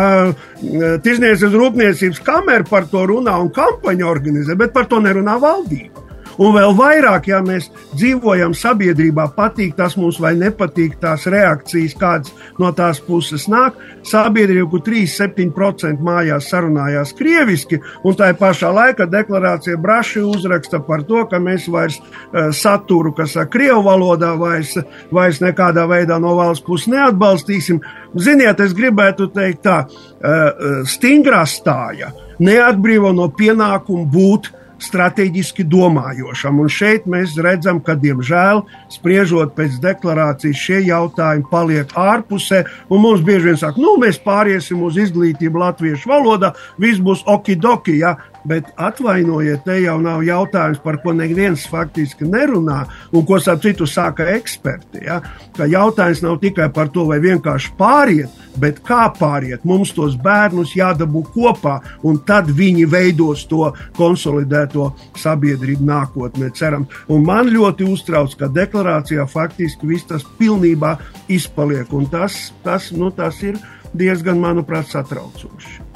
[1.05, 6.08] tirzniecības rūpniecības kamera par to runā un kampaņu organizē, bet par to nerunā valdība.
[6.39, 12.31] Un vēl vairāk, ja mēs dzīvojam sabiedrībā, patīk tas mums vai nepatīk tās reakcijas, kādas
[12.61, 13.75] no tās puses nāk.
[14.07, 21.25] Sabiedrība, kur 3,7% mājās sarunājās krieviski, un tā pašā laikā deklarācija braši uzraksta par to,
[21.27, 24.77] ka mēs vairs uh, saturu, kas ir krievu valodā, vairs,
[25.11, 27.81] vairs nekādā veidā no valsts puses neatbalstīsim.
[28.15, 36.59] Ziniet, es gribētu teikt tā, uh, stingrā stāja neatbrīvo no pienākumu būt strateģiski domājošam.
[36.63, 42.63] Un šeit mēs redzam, ka, diemžēl, spriežot pēc deklarācijas, šie jautājumi paliek ārpusē.
[42.89, 47.99] Mums bieži vien saka, nu, mēs pāriesim uz izglītību latviešu valodā, viss būs okidoki.
[48.03, 48.15] Ja?
[48.47, 53.87] Bet atvainojiet, te jau nav jautājums, par ko neviens faktiski nerunā, un ko starp citu
[53.89, 55.03] saka eksperti.
[55.07, 55.19] Ja?
[55.57, 59.65] Ka jautājums nav tikai par to, vai vienkārši pāriet, bet kā pāriet.
[59.67, 66.87] Mums tos bērnus jādabū kopā, un tad viņi veidos to konsolidēto sabiedrību nākotnē, ceram.
[67.11, 70.95] Un man ļoti uztrauc, ka deklarācijā faktiski viss tas pilnībā
[71.27, 73.59] izpaliek, un tas, tas, nu, tas ir
[73.93, 75.88] diezgan, manuprāt, satraucoši.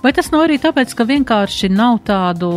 [0.00, 2.50] Vai tas nav arī tāpēc, ka vienkārši nav tādu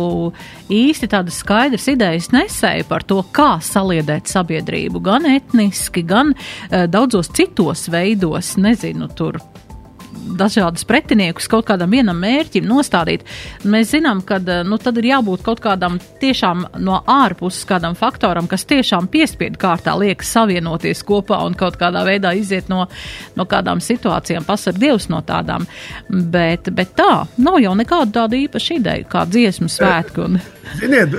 [0.72, 7.28] īsti tādas skaidras idejas nesēju par to, kā saliedēt sabiedrību, gan etniski, gan uh, daudzos
[7.36, 9.42] citos veidos, nezinu, tur
[10.24, 13.24] dažādus pretiniekus kaut kādam vienam mērķim nostādīt.
[13.68, 18.66] Mēs zinām, ka nu, tad ir jābūt kaut kādam tiešām no ārpuses kādam faktoram, kas
[18.70, 22.86] tiešām piespiedu kārtā liekas savienoties kopā un kaut kādā veidā iziet no,
[23.36, 25.68] no kādām situācijām, pasarg Dievs no tādām.
[26.08, 30.28] Bet, bet tā, nav jau nekāda tāda īpaša ideja, kā dziesmu svētku.
[30.28, 30.40] Un...
[30.80, 31.14] Ziniet,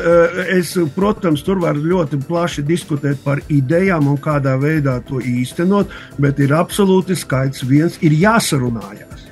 [0.51, 6.41] es, protams, tur var ļoti plaši diskutēt par idejām un kādā veidā to īstenot, bet
[6.43, 8.15] ir absolūti skaidrs, viens ir
[8.95, 9.31] jāsarunājās.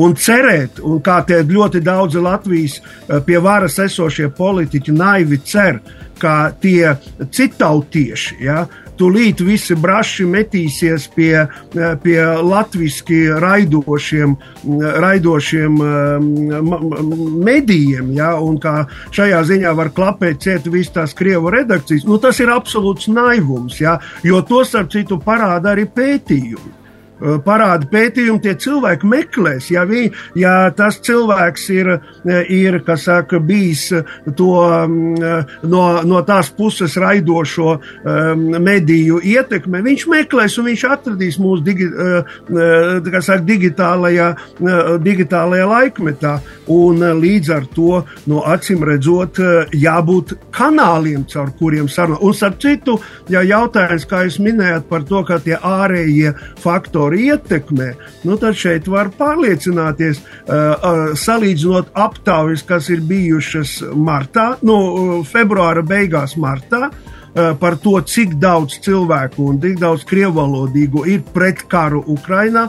[0.00, 5.80] Un cerēt, un kā tie ļoti daudzi Latvijas eh, pie varas esošie politiķi naivi cer,
[6.20, 6.94] ka tie
[7.32, 8.66] citautieši, ja,
[9.00, 14.36] tūlīt visi braši metīsies pie, eh, pie latviski raidošiem,
[15.04, 16.72] raidošiem eh,
[17.50, 22.40] medijiem, ja, un kā šajā ziņā var klapēt ciet visas tās Krievu redakcijas, nu tas
[22.40, 26.79] ir absolūts naivums, ja, jo to starp citu parāda arī pētījumi.
[27.20, 29.68] Eh, parāda pētījumi, tie cilvēki meklēs.
[29.74, 30.06] Ja, vi,
[30.40, 31.90] ja tas cilvēks ir,
[32.24, 33.90] eh, ir saka, bijis
[34.36, 34.54] to,
[34.88, 41.62] mm, no, no tās puses raidošo um, mediju ietekme, viņš meklēs un viņš atradīs mūsu
[41.64, 41.86] digi,
[43.20, 44.28] saka, digitālajā,
[45.04, 46.34] digitālajā laikmetā.
[46.72, 49.40] Un līdz ar to, no acīm redzot,
[49.72, 52.24] jābūt kanāliem, caur kuriem sarunāt.
[52.24, 52.98] Un, starp citu,
[53.32, 57.94] ja jautājums, kā jūs minējāt par to, ka tie ārējie faktori faktori ietekmē,
[58.24, 65.82] nu tad šeit var pārliecināties, uh, uh, salīdzinot aptaujas, kas ir bijušas martā, nu, februāra
[65.82, 66.90] beigās, martā.
[67.34, 72.64] Eh, par to, cik daudz cilvēku un cik daudz krievalodīgu ir pret karu Ukrainā,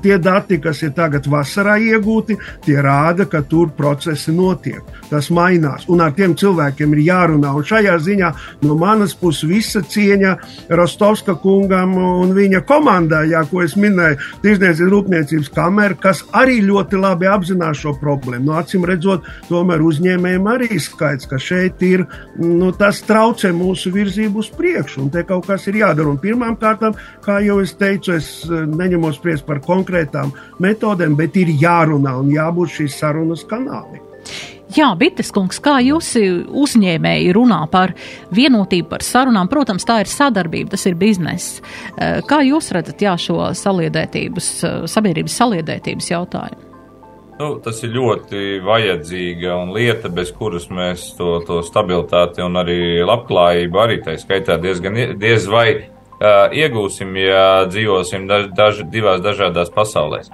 [0.00, 4.80] tie dati, kas ir tagad vasarā iegūti, tie rāda, ka tur procesi notiek.
[5.10, 7.52] Tas mainās, un ar tiem cilvēkiem ir jārunā.
[7.52, 8.30] Un šajā ziņā
[8.62, 10.32] no manas puses visa cieņa
[10.70, 16.96] Rostovska kungam un viņa komandai, jā, ko es minēju, Tirzniecības rūpniecības kamera, kas arī ļoti
[17.02, 18.48] labi apzinās šo problēmu.
[18.48, 22.06] No acīm redzot, tomēr uzņēmējiem arī skaidrs, ka šeit ir
[22.40, 26.16] nu, tas traucē mūsu virzību virzību uz priekšu, un te kaut kas ir jādara.
[26.56, 32.16] Kārtām, kā jau es teicu, es eh, neņemos spriest par konkrētām metodēm, bet ir jārunā
[32.22, 34.02] un jābūt šīs sarunas kanāli.
[34.74, 37.94] Jā, Bites kungs, kā jūs uzņēmēji runā par
[38.34, 39.46] vienotību, par sarunām?
[39.48, 41.60] Protams, tā ir sadarbība, tas ir bizness.
[41.96, 46.75] Eh, kā jūs redzat jā, šo saliedētības, eh, sabiedrības saliedētības jautājumu?
[47.36, 53.82] Nu, tas ir ļoti vajadzīga lieta, bez kuras mēs to, to stabilitāti un arī labklājību
[53.82, 60.32] arī tā skaitā diezgan diez vai uh, iegūsim, ja dzīvosim daž, daž, divās dažādās pasaulēs.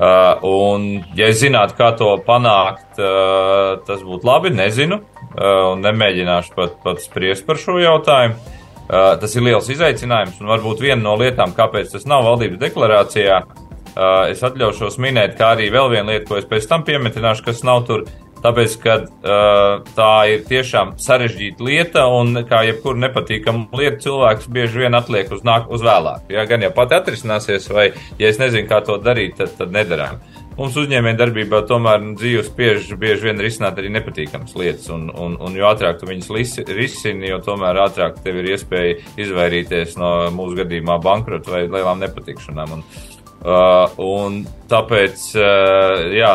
[0.00, 4.50] Uh, un, ja zinātu, kā to panākt, uh, tas būtu labi.
[4.50, 8.58] Nezinu, uh, un nemēģināšu pat, pat spriest par šo jautājumu.
[8.90, 13.44] Uh, tas ir liels izaicinājums, un varbūt viena no lietām, kāpēc tas nav valdības deklarācijā,
[13.46, 13.69] Uh,
[14.30, 17.86] es atļaušos minēt, kā arī vēl viena lieta, ko es pēc tam piemetināšu, kas nav
[17.88, 18.06] tur.
[18.40, 24.86] Tāpēc, ka uh, tā ir tiešām sarežģīta lieta, un kā jebkura nepatīkama lieta, cilvēks bieži
[24.86, 26.30] vien atliek uz, nāk, uz vēlāk.
[26.32, 30.24] Ja gan jau pati atrisināsies, vai ja es nezinu, kā to darīt, tad, tad nedarām.
[30.56, 35.68] Mums uzņēmējdarbībā tomēr dzīves spiež bieži vien risināt arī nepatīkamas lietas, un, un, un jo
[35.68, 41.58] ātrāk tu viņas risini, jo tomēr ātrāk tev ir iespēja izvairīties no mūsu gadījumā bankrota
[41.58, 42.76] vai lielām nepatikšanām.
[42.80, 46.34] Un, Uh, un tāpēc, uh, jā,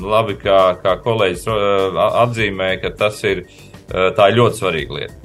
[0.00, 3.44] labi, kā, kā kolēģis uh, atzīmē, ka tas ir,
[3.92, 5.18] uh, ir ļoti svarīga lieta.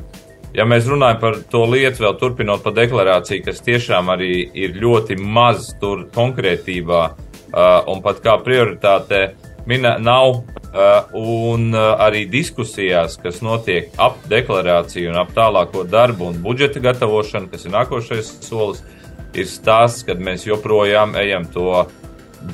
[0.55, 5.19] Ja mēs runājam par to lietu, vēl turpinot par deklarāciju, kas tiešām arī ir ļoti
[5.19, 9.35] maz tur konkrētībā uh, un pat kā prioritāte
[9.67, 16.31] mina, nav, uh, un uh, arī diskusijās, kas notiek ap deklarāciju un ap tālāko darbu
[16.31, 19.06] un budžeta gatavošanu, kas ir nākošais solis, uh,
[19.41, 21.85] ir stāsts, kad mēs joprojām ejam to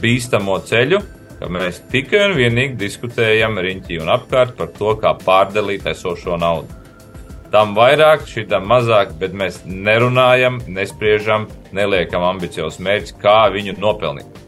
[0.03, 1.01] bīstamo ceļu,
[1.39, 6.81] ka mēs tikai un vienīgi diskutējam riņķī un apkārt par to, kā pārdalīt esošo naudu.
[7.53, 14.39] Tam vairāk, šitam mazāk, bet mēs nerunājam, nespriežam, neliekam ambiciozus mērķus, kā viņu nopelnīt.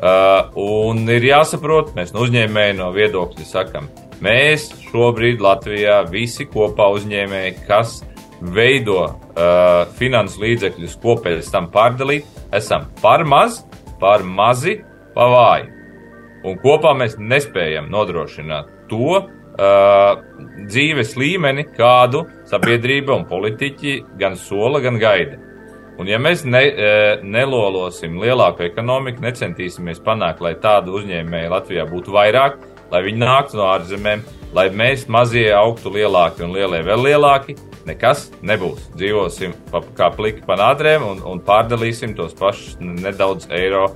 [0.00, 3.90] Uh, un ir jāsaprot, mēs no uzņēmēju no viedokļa sakam,
[4.24, 8.00] mēs šobrīd Latvijā visi kopā uzņēmēji, kas
[8.40, 12.26] veido uh, finansu līdzekļus, ko pēc tam pārdalīt,
[12.56, 13.60] esam par maz,
[14.00, 14.80] par mazi,
[15.14, 15.68] pa vāji.
[16.48, 19.28] Un kopā mēs nespējam nodrošināt to uh,
[20.64, 25.36] dzīves līmeni, kādu sabiedrība un politiķi gan sola, gan gaida.
[26.00, 32.16] Un ja mēs ne, uh, nelolosim lielāku ekonomiku, necentīsimies panākt, lai tādu uzņēmēju Latvijā būtu
[32.16, 32.56] vairāk,
[32.90, 34.24] lai viņi nāktu no ārzemēm,
[34.56, 37.54] lai mēs mazie augtu lielāki un lielie vēl lielāki,
[37.90, 38.88] nekas nebūs.
[38.96, 43.90] Dzīvosim pa, kā pliki pa nādrēm un, un pārdalīsim tos pašus nedaudz eiro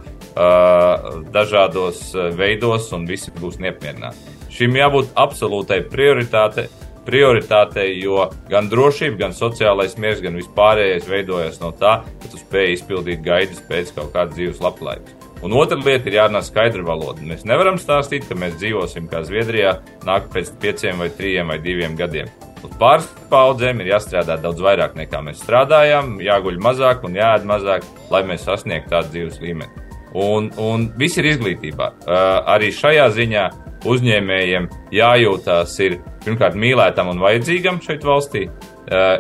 [1.35, 4.33] dažādos veidos, un visi būs neapmierināti.
[4.55, 6.69] Šim jābūt absolūtai prioritātei,
[7.07, 12.79] prioritātei, jo gan drošība, gan sociālais miers, gan vispārējais veidojas no tā, ka tu spēj
[12.79, 15.24] izpildīt gaidas pēc kaut kādas dzīves labklājības.
[15.45, 17.21] Un otra lieta ir jārunā skaidra valoda.
[17.21, 19.75] Mēs nevaram stāstīt, ka mēs dzīvosim kā Zviedrijā,
[20.09, 22.31] nāk pēc pieciem vai trim vai diviem gadiem.
[22.65, 27.85] Uz pāris paudzēm ir jāstrādā daudz vairāk nekā mēs strādājām, jāguļ mazāk un jāēd mazāk,
[28.11, 29.85] lai mēs sasniegtu tādu dzīves līmeni.
[30.17, 31.91] Un, un viss ir izglītībā.
[32.07, 32.23] Uh,
[32.55, 33.45] arī šajā ziņā
[33.85, 38.47] uzņēmējiem jājūtās ir pirmkārt mīlētam un vajadzīgam šeit valstī,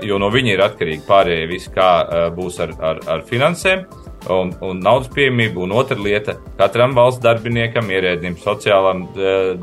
[0.04, 1.90] jo no viņa ir atkarīgi pārējie visi, kā
[2.36, 3.84] būs ar, ar, ar finansēm
[4.30, 5.64] un, un naudas pieejamību.
[5.66, 9.06] Un otra lieta- katram valsts darbiniekam, ierēdnim, sociālam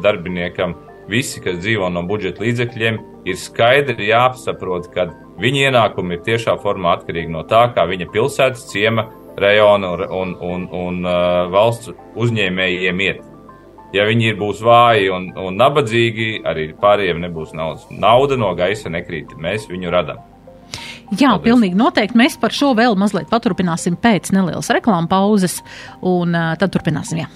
[0.01, 0.75] darbiniekam,
[1.09, 5.09] visi, kas dzīvo no budžeta līdzekļiem, ir skaidri jāsaprot, ka
[5.41, 10.33] viņa ienākumi ir tiešā formā atkarīgi no tā, kā viņa pilsētas, ciema, rajona un, un,
[10.41, 13.21] un, un uh, valsts uzņēmējiem iet.
[13.91, 17.89] Ja viņi būs vāji un, un nabadzīgi, arī pārējiem nebūs naudas.
[17.91, 20.30] Nauda no gaisa nekrīt, mēs viņu radām.
[21.11, 21.43] Jā, Paldies.
[21.45, 22.17] pilnīgi noteikti.
[22.17, 25.59] Mēs par šo vēl mazliet paturpināsim pēc nelielas reklāmas pauzes,
[26.01, 27.23] un uh, tad turpināsim.
[27.23, 27.29] Jā.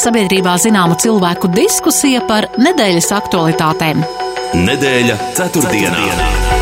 [0.00, 4.06] Sabiedrībā zināma cilvēku diskusija par nedēļas aktualitātēm.
[4.54, 6.00] Nedēļa ceturtdienā.
[6.06, 6.59] ceturtdienā.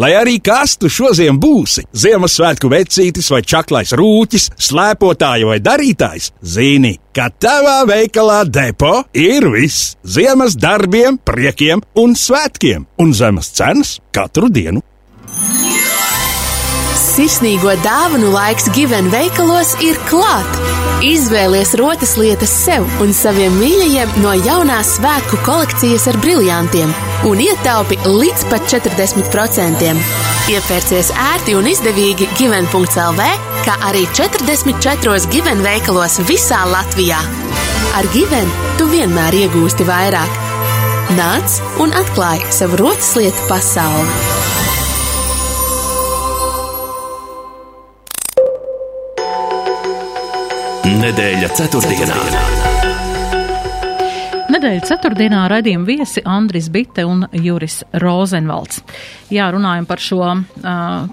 [0.00, 6.94] Lai arī kas tu šodien būsi, Ziemassvētku vecītis vai čaklais rūķis, slēpotāja vai darītājs, zini,
[7.12, 14.48] ka tavā veikalā depo ir viss- ziemas darbiem, priekiem un svētkiem, un zemes cenas katru
[14.48, 14.80] dienu.
[17.20, 20.54] Sirsnīgo dāvanu laiks Given veikalos ir klāt!
[21.04, 26.94] Izvēlies rotas lietas sev un saviem mīļajiem no jaunās svētku kolekcijas ar briliantiem
[27.28, 29.92] un ietaupi līdz pat 40%.
[30.54, 33.28] Iepērcies ērti un izdevīgi Given.CLV,
[33.68, 37.20] kā arī 44 Given veikalos visā Latvijā.
[38.00, 38.48] Ar Given
[38.80, 40.40] tu vienmēr iegūsti vairāk.
[41.20, 44.69] Nāc un atklāj savu rotas lietu pasauli!
[50.80, 52.14] Nedēļa ceturtdienā.
[54.50, 58.80] Nedēļas ceturtdienā raidījuma viesi Andris Bite un Juris Rozenvalds.
[59.30, 60.40] Jā, runājam par šo uh,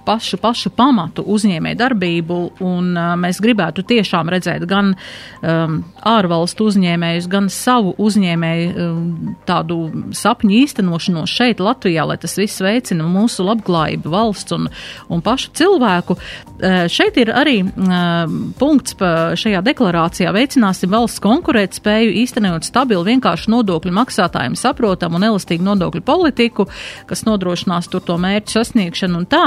[0.05, 7.27] pašu, pašu pamatu uzņēmē darbību, un uh, mēs gribētu tiešām redzēt gan um, ārvalstu uzņēmējus,
[7.29, 9.77] gan savu uzņēmēju um, tādu
[10.17, 14.65] sapņu īstenošanos šeit Latvijā, lai tas viss veicina mūsu labklājību valsts un,
[15.13, 16.17] un pašu cilvēku.
[16.17, 18.25] Uh, šeit ir arī uh,
[18.57, 18.97] punkts
[19.37, 26.65] šajā deklarācijā veicināsim valsts konkurētspēju, īstenojot stabilu vienkāršu nodokļu maksātājiem saprotamu un elastīgu nodokļu politiku,
[27.05, 29.43] kas nodrošinās tur to mērķu sasniegšanu un tā,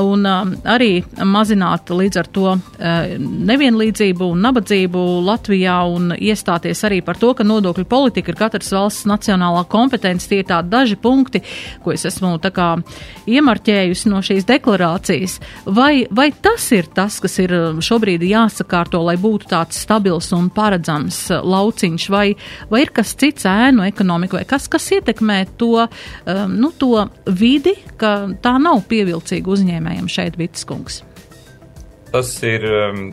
[0.00, 7.02] un um, arī mazināt līdz ar to uh, nevienlīdzību un nabadzību Latvijā un iestāties arī
[7.04, 10.28] par to, ka nodokļu politika ir katras valsts nacionālā kompetence.
[10.28, 11.42] Tie ir tādi daži punkti,
[11.84, 12.68] ko es esmu tā kā
[13.30, 15.38] iemarķējusi no šīs deklarācijas.
[15.66, 20.50] Vai, vai tas ir tas, kas ir um, šobrīd jāsakārto, lai būtu tāds stabils un
[20.54, 22.26] paredzams uh, lauciņš, vai,
[22.70, 27.76] vai ir kas cits ēnu ekonomika, vai kas, kas ietekmē to, um, nu, to vidi,
[28.00, 31.02] ka tā nav pievilcīga uzņēmējiem šeit, Vitskungs?
[32.12, 33.06] Tas ir um,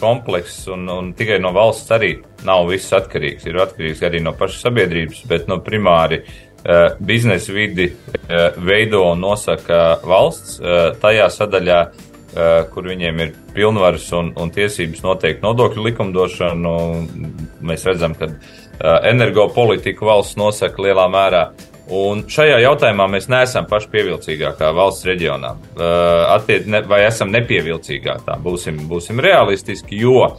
[0.00, 2.14] komplekss un, un tikai no valsts arī
[2.46, 3.46] nav viss atkarīgs.
[3.48, 9.22] Ir atkarīgs arī no pašas sabiedrības, bet no primāri uh, biznesa vidi uh, veido un
[9.22, 15.88] nosaka valsts uh, tajā sadaļā, uh, kur viņiem ir pilnvaras un, un tiesības noteikt nodokļu
[15.90, 16.76] likumdošanu.
[17.68, 18.38] Mēs redzam, ka uh,
[19.10, 21.48] energopolitiku valsts nosaka lielā mērā.
[21.88, 25.54] Un šajā jautājumā mēs neesam paši pievilcīgākā valsts reģionā.
[26.68, 28.36] Ne, vai esam nepievilcīgākā?
[28.44, 30.34] Būsim, būsim realistiski, jo uh,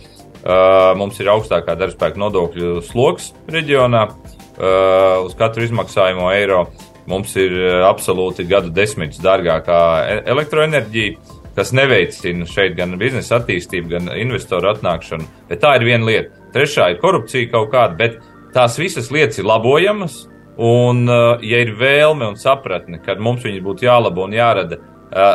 [0.99, 6.67] mums ir augstākā darbspēka nodokļu sloks reģionā uh, uz katru izmaksājumu eiro.
[7.09, 7.55] Mums ir
[7.87, 15.25] absolūti gadu desmitus dārgākā e, elektroenerģija, kas neveicina šeit gan biznesa attīstību, gan investoru atnākšanu.
[15.49, 16.43] Bet tā ir viena lieta.
[16.53, 18.19] Trešā ir korupcija kaut kāda, bet
[18.53, 20.27] tās visas lietas ir labojamas
[20.59, 25.29] Un, uh, ja ir vēlme un sapratne, ka mums viņas būtu jālabo un jārada uh,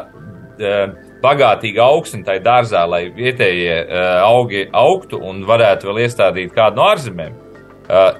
[0.60, 0.82] uh,
[1.24, 3.78] bagātīga augsne tai dārzā, lai vietējie
[4.20, 7.38] augi augtu un varētu vēl iestādīt kādu no ārzemēm,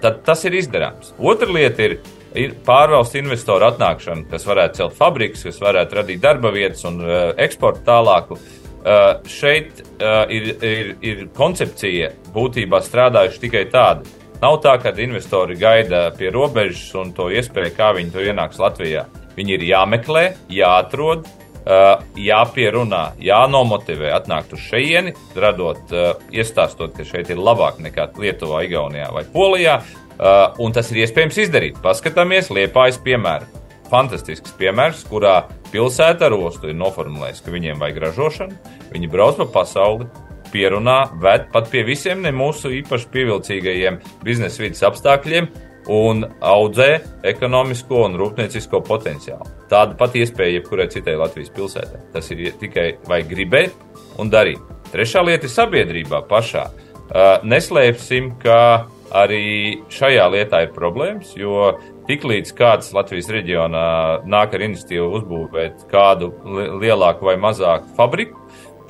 [0.01, 1.11] tad tas ir izdarāms.
[1.21, 1.99] Otra lieta ir,
[2.33, 7.03] ir pārvalstu investoru atnākšana, kas varētu celt fabrikas, kas varētu radīt darba vietas un
[7.37, 8.40] eksportu tālāku.
[8.85, 14.05] Uh, šeit uh, ir, ir, ir koncepcija būtībā strādājuši tikai tāda,
[14.42, 19.07] Nav tā, ka investori gaida pie robežas un to iespēju, kā viņi to ienāks Latvijā.
[19.38, 21.25] Viņi ir jāmeklē, jāatrod,
[22.20, 25.94] jāpierunā, jānomotivē, atnākt uz šejieni, radot,
[26.35, 29.79] iestāstot, ka šeit ir labāk nekā Lietuvā, Igaunijā vai Polijā.
[30.61, 31.81] Un tas ir iespējams izdarīt.
[31.83, 33.48] Paskatāmies Liepājas piemēru.
[33.88, 39.48] Fantastisks piemērs, kurā pilsēta ar ostu ir noformulējusi, ka viņiem vajag ražošanu, viņi brauc pa
[39.61, 40.06] pasauli,
[40.55, 45.50] pierunā, ved pat pie visiem ne mūsu īpaši pievilcīgajiem biznesa vidas apstākļiem,
[45.90, 46.88] un audzē
[47.29, 49.50] ekonomisko un rūpniecisko potenciālu.
[49.69, 52.00] Tāda pati iespēja jebkurai citai Latvijas pilsētai.
[52.15, 53.75] Tas ir tikai vajag gribēt
[54.23, 54.63] un darīt.
[54.94, 56.69] Trešā lieta ir sabiedrībā pašā.
[57.44, 61.75] Neslēpsim, ka arī šajā lietā ir problēmas, jo
[62.09, 63.85] tiklīdz kāds Latvijas reģionā
[64.29, 66.33] nāk ar iniciatīvu uzbūvēt kādu
[66.81, 68.40] lielāku vai mazāku fabriku,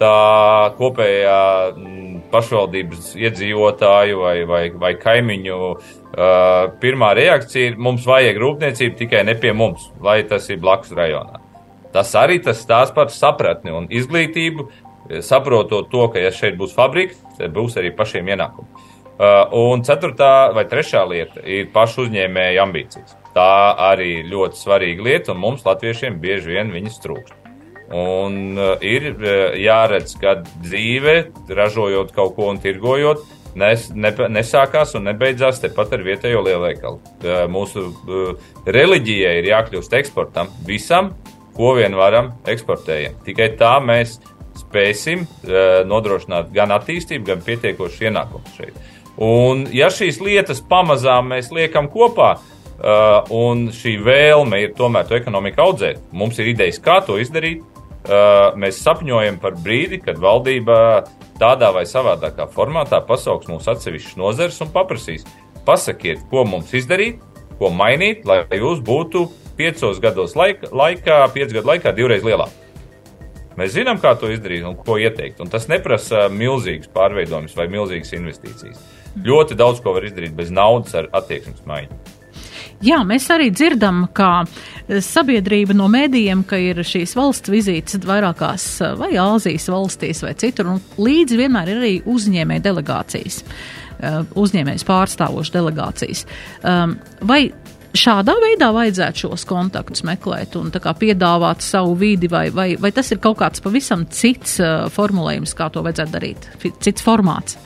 [0.01, 1.41] tā kopējā
[1.75, 5.77] mm, pašvaldības iedzīvotāju vai, vai, vai kaimiņu uh,
[6.83, 11.43] pirmā reakcija ir, mums vajag rūpniecību tikai ne pie mums, lai tas ir blakus rajonā.
[11.95, 14.67] Tas arī tas stāsta par sapratni un izglītību,
[15.23, 18.91] saprotot to, ka ja šeit būs fabrika, tad būs arī pašiem ienākumi.
[19.15, 23.15] Uh, un ceturtā vai trešā lieta ir pašu uzņēmēju ambīcijas.
[23.35, 27.44] Tā arī ļoti svarīga lieta, un mums, latviešiem, bieži vien viņas trūkst.
[27.93, 31.16] Un uh, ir uh, jāredz, ka dzīve,
[31.53, 33.20] ražojot kaut ko un tirgojot,
[33.61, 37.01] nes, ne, nesākās un nebeidzās tepat ar vietējo lielveikalu.
[37.20, 37.91] Uh, mūsu
[38.64, 41.12] reliģijai ir jākļūst eksportam visam,
[41.55, 43.20] ko vien varam eksportējam.
[43.26, 44.16] Tikai tā mēs
[44.55, 45.24] spēsim
[45.91, 48.76] nodrošināt gan attīstību, gan pietiekošu ienākumu šeit.
[49.22, 52.37] Un, ja šīs lietas pamazām mēs liekam kopā,
[53.35, 57.62] un šī vēlme ir tomēr to ekonomiku audzēt, mums ir idejas, kā to izdarīt,
[58.61, 61.05] mēs sapņojam par brīdi, kad valdība
[61.41, 65.25] tādā vai savādākā formātā pasauks mūsu atsevišķas nozares un paprasīs,
[65.65, 67.23] pasakiet, ko mums izdarīt,
[67.59, 72.53] ko mainīt, lai jūs būtu piecos gados laika, laikā, piecu gadu laikā divreiz lielāk.
[73.55, 75.39] Mēs zinām, kā to izdarīt un ko ieteikt.
[75.39, 78.81] Un tas neprasa milzīgas pārveidojumus vai milzīgas investīcijas.
[79.23, 82.01] Ļoti daudz ko var izdarīt bez naudas ar attieksmes maiņu.
[82.85, 84.45] Jā, mēs arī dzirdam, ka
[85.05, 88.66] sabiedrība no mēdījiem, ka ir šīs valsts vizītes vairākās
[89.01, 95.55] vai Āzijas valstīs vai citur, un līdzi vienmēr ir arī uzņēmē delegācijas, eh, uzņēmējas pārstāvošas
[95.55, 96.26] delegācijas.
[96.61, 97.47] Um, vai
[97.95, 103.22] šādā veidā vajadzētu šos kontaktus meklēt un piedāvāt savu vidi, vai, vai, vai tas ir
[103.22, 104.59] kaut kāds pavisam cits
[104.93, 106.51] formulējums, kā to vajadzētu darīt,
[106.85, 107.57] cits formāts?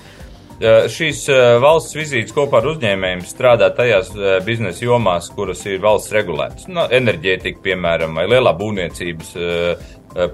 [0.58, 1.20] Šīs
[1.62, 4.10] valsts vizītes kopā ar uzņēmējiem strādā tajās
[4.46, 6.66] biznesa jomās, kuras ir valsts regulētas.
[6.66, 9.30] No, nu, enerģētika, piemēram, vai lielā būvniecības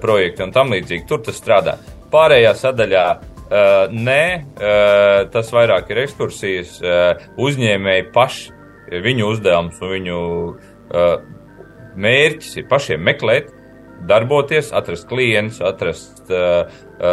[0.01, 1.05] projekti un tam līdzīgi.
[1.09, 1.77] Tur tas strādā.
[2.13, 3.05] Pārējā sadaļā
[3.93, 4.23] nē,
[5.33, 6.79] tas vairāk ir ekskursijas.
[7.37, 8.55] Uzņēmēji paši,
[9.05, 10.19] viņu uzdevums un viņu
[11.95, 13.53] mērķis ir pašiem meklēt,
[14.07, 16.65] darboties, atrast klientus, atrast uh,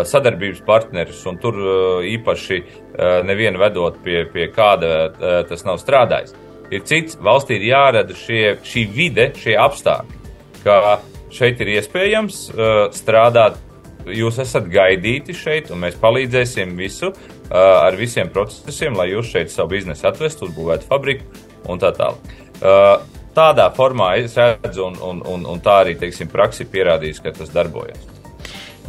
[0.09, 5.81] sadarbības partnerus, un tur uh, īpaši uh, nevienu vedot pie, pie kāda uh, tas nav
[5.83, 6.37] strādājis.
[6.73, 10.21] Ir cits, valstī ir jārada šie, šī vide, šie apstākļi,
[10.65, 11.01] ka
[11.33, 13.61] šeit ir iespējams uh, strādāt.
[14.03, 17.17] Jūs esat gaidīti šeit, un mēs palīdzēsim visu uh,
[17.55, 22.33] ar visiem procesiem, lai jūs šeit savu biznesu atvestu, uzbūvētu fabriku un tā tālāk.
[22.63, 27.35] Uh, tādā formā es redzu, un, un, un, un tā arī, teiksim, praksi pierādījis, ka
[27.37, 28.13] tas darbojas.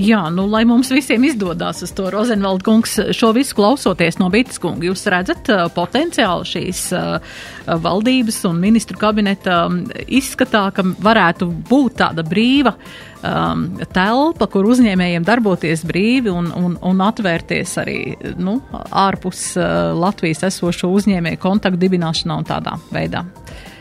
[0.02, 4.58] Jā, nu, lai mums visiem izdodas uz to Rozenvalda kungs, šo visu klausoties no Bitas
[4.58, 7.36] kunga, jūs redzat uh, potenciālu šīs uh,
[7.68, 15.28] valdības un ministru kabineta um, izskatā, ka varētu būt tāda brīva um, telpa, kur uzņēmējiem
[15.30, 18.00] darboties brīvi un, un, un atvērties arī
[18.42, 18.58] nu,
[18.90, 23.28] ārpus uh, Latvijas esošo uzņēmēju kontaktu dibināšanā un tādā veidā.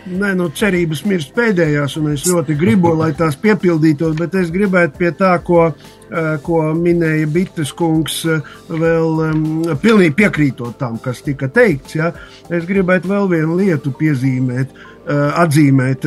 [0.03, 4.98] Nē, nu, cerības mirst pēdējās, un es ļoti gribu, lai tās piepildītos, bet es gribētu
[4.98, 11.46] pie tā, ko, eh, ko minēja Bites kungs, eh, vēl pilnīgi piekrītot tam, kas tika
[11.46, 11.94] teikts.
[11.94, 12.12] Ja?
[12.50, 14.74] Es gribētu vēl vienu lietu piezīmēt,
[15.07, 16.05] uh, atzīmēt,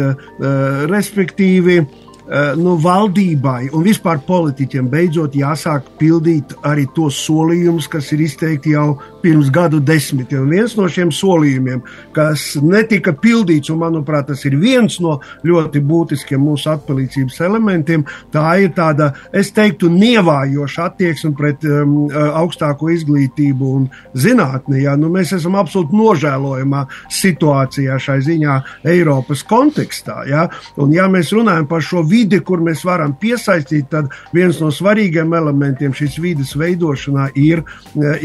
[0.91, 1.87] respektīvi.
[2.25, 8.71] Eh, nu, valdībai un vispār politiķiem beidzot jāsāk pildīt arī tos solījumus, kas ir izteikti
[8.73, 10.47] jau pirms gadu desmitiem.
[10.47, 11.83] Un viens no šiem solījumiem,
[12.15, 18.47] kas netika pildīts, un manuprāt, tas ir viens no ļoti būtiskiem mūsu atpalīdzības elementiem, tā
[18.63, 23.85] ir tāda, es teiktu, nievājoša attieksme pret um, augstāko izglītību un
[24.17, 24.81] zinātni.
[24.87, 24.97] Ja?
[24.97, 26.87] Nu, mēs esam absolūti nožēlojamā
[27.21, 28.57] situācijā šai ziņā
[28.95, 30.23] Eiropas kontekstā.
[30.29, 30.49] Ja?
[30.81, 35.33] Un, ja mēs runājam par šo vidi, kur mēs varam piesaistīt, tad viens no svarīgiem
[35.35, 37.63] elementiem šīs vidas veidošanā ir,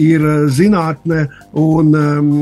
[0.00, 1.26] ir zinātne
[1.58, 2.34] un, um,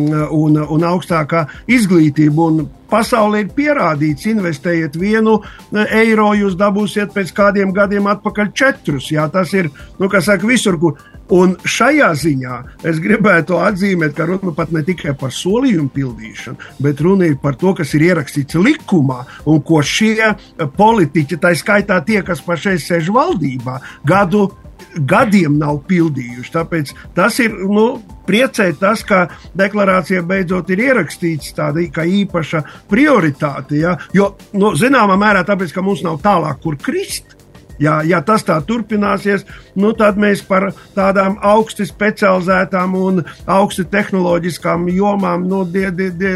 [0.43, 2.49] un, un augstākā izglītība.
[2.49, 5.39] Un pasaulē ir pierādīts, investējiet vienu
[5.75, 9.13] eiro, jūs dabūsiet pēc kādiem gadiem atpakaļ četrus.
[9.15, 9.71] Jā, tas ir,
[10.01, 10.99] nu, kas saka, visur, kur.
[11.35, 12.59] Un šajā ziņā
[12.89, 17.59] es gribētu atzīmēt, ka runa pat ne tikai par solījumu pildīšanu, bet runa ir par
[17.61, 20.33] to, kas ir ierakstīts likumā un ko šie
[20.79, 23.77] politiķi, tā skaitā tie, kas pašai sēž valdībā,
[24.09, 24.49] gadu
[24.97, 26.53] gadiem nav pildījuši.
[26.55, 27.87] Tāpēc tas ir nu,
[28.29, 29.27] priecē tas, ka
[29.59, 33.83] deklarācijā beidzot ir ierakstīts tāda īpaša prioritāte.
[33.83, 33.97] Ja?
[34.17, 37.38] Jo, nu, zināmā mērā, tāpēc, ka mums nav tālāk, kur krist.
[37.79, 39.45] Ja, ja tas tā turpināsies,
[39.79, 46.35] nu, tad mēs par tādām augsti specializētām un augsti tehnoloģiskām jomām nu, die, die, die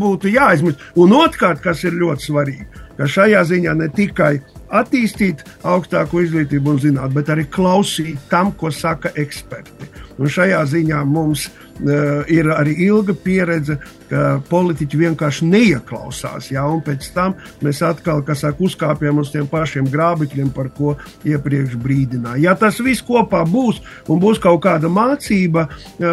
[0.00, 0.82] būtu jāizmirst.
[1.00, 2.68] Un otrkārt, kas ir ļoti svarīgi,
[2.98, 4.34] ka šajā ziņā ne tikai
[4.74, 9.88] attīstīt augstāko izglītību un zinātnē, bet arī klausīt tam, ko saka eksperti.
[10.18, 13.78] Un šajā ziņā mums uh, ir arī ilga pieredze,
[14.10, 16.50] ka politiķi vienkārši neieklausās.
[16.52, 20.94] Jā, un pēc tam mēs atkal, saka, uzkāpjam uz tiem pašiem grābekļiem, par ko
[21.26, 22.42] iepriekš brīdināja.
[22.44, 25.68] Ja tas viss kopā būs un būs kaut kāda mācība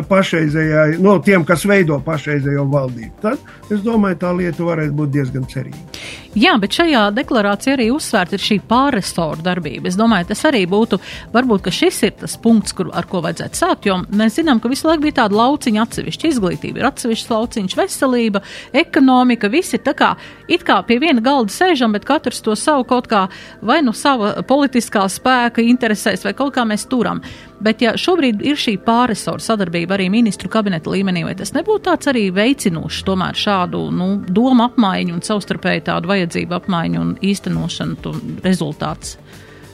[0.09, 5.47] pašreizējai, no tiem, kas veido pašreizējo valdību, tad es domāju, tā lieta varētu būt diezgan
[5.51, 5.87] cerīga.
[6.31, 9.89] Jā, bet šajā deklarācijā arī uzsvērta šī pārrestoru darbība.
[9.89, 11.01] Es domāju, tas arī būtu,
[11.33, 14.87] varbūt, šis ir tas punkts, kur, ar ko vajadzētu sākt, jo mēs zinām, ka visu
[14.87, 20.13] laiku bija tāda lauciņa atsevišķa izglītība, ir atsevišķs lauciņš, veselība, ekonomika, visi tā kā
[20.51, 23.25] it kā pie viena galda sēžam, bet katrs to savu kaut kā
[23.61, 27.21] vai nu sava politiskā spēka interesēs vai kaut kā mēs turam.
[27.61, 32.09] Bet ja šobrīd ir šī pārresoru sadarbība arī ministru kabineta līmenī, vai tas nebūtu tāds
[32.09, 39.19] arī veicinošs tomēr šādu nu, domu apmaiņu un savstarpēju tādu vajadzību apmaiņu un īstenošanu rezultāts?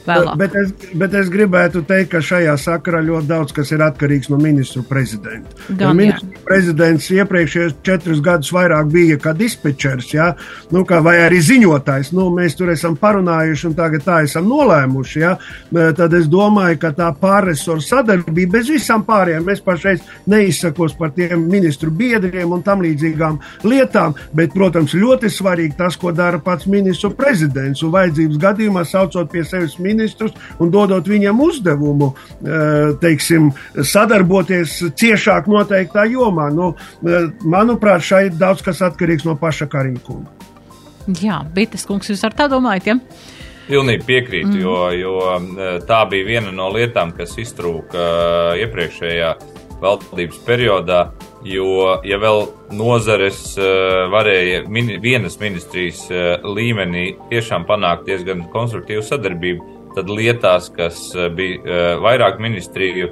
[0.08, 0.38] Vēlāk.
[0.40, 4.38] Bet es, bet es gribētu teikt, ka šajā sakarā ļoti daudz kas ir atkarīgs no
[4.40, 5.54] ministru prezidenta.
[5.68, 6.42] Gan, ministru jā.
[6.48, 10.30] prezidents iepriekšējos četrus gadus vairāk bija kā dispečers, ja?
[10.74, 12.12] nu, kā, vai arī ziņotājs.
[12.16, 15.22] Nu, mēs tur esam parunājuši un tagad tā esam nolēmuši.
[15.22, 15.34] Ja?
[15.98, 21.46] Tad es domāju, ka tā pārresoru sadarbība bez visām pārējām, es pašreiz neizsakos par tiem
[21.50, 23.38] ministru biedriem un tam līdzīgām
[23.68, 29.30] lietām, bet, protams, ļoti svarīgi tas, ko dara pats ministru prezidents un vajadzības gadījumā saucot
[29.32, 33.50] pie sevis ministru ministrus un dodot viņam uzdevumu, eh, teiksim,
[33.82, 36.50] sadarboties ciešāk noteiktā jomā.
[36.54, 36.74] Nu,
[37.04, 40.30] eh, manuprāt, šeit daudz kas atkarīgs no paša Karina kunga.
[41.08, 42.98] Jā, Bites kungs, jūs ar tā domājat, ja?
[43.68, 44.60] Pilnīgi piekrītu, mm.
[44.60, 49.32] jo, jo eh, tā bija viena no lietām, kas iztrūka iepriekšējā
[49.80, 51.08] valdības periodā.
[51.46, 53.54] Jo, ja vēl nozares
[54.10, 56.00] varēja min vienas ministrijas
[56.42, 63.10] līmenī tiešām panākt diezgan konstruktīvu sadarbību, tad lietās, kas eh, bija eh, vairāk ministriju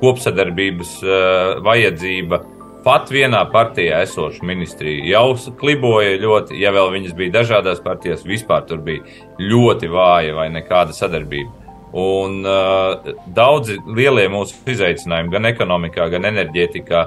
[0.00, 2.40] kopsadarbības eh, vajadzība,
[2.84, 8.66] pat vienā partijā esoša ministrija jau kliboja ļoti, ja vēl viņas bija dažādās partijās, vispār
[8.68, 9.04] tur bija
[9.42, 11.52] ļoti vāja vai nekāda sadarbība.
[11.98, 17.04] Un uh, daudzi lielie mūsu izaicinājumi, gan ekonomikā, gan enerģētikā,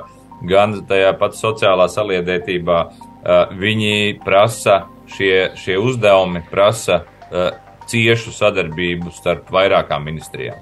[0.50, 4.80] gan tajā pat sociālā saliedētībā, uh, viņi prasa,
[5.14, 7.52] šie, šie uzdevumi prasa uh,
[7.92, 10.60] ciešu sadarbību starp vairākām ministrijām.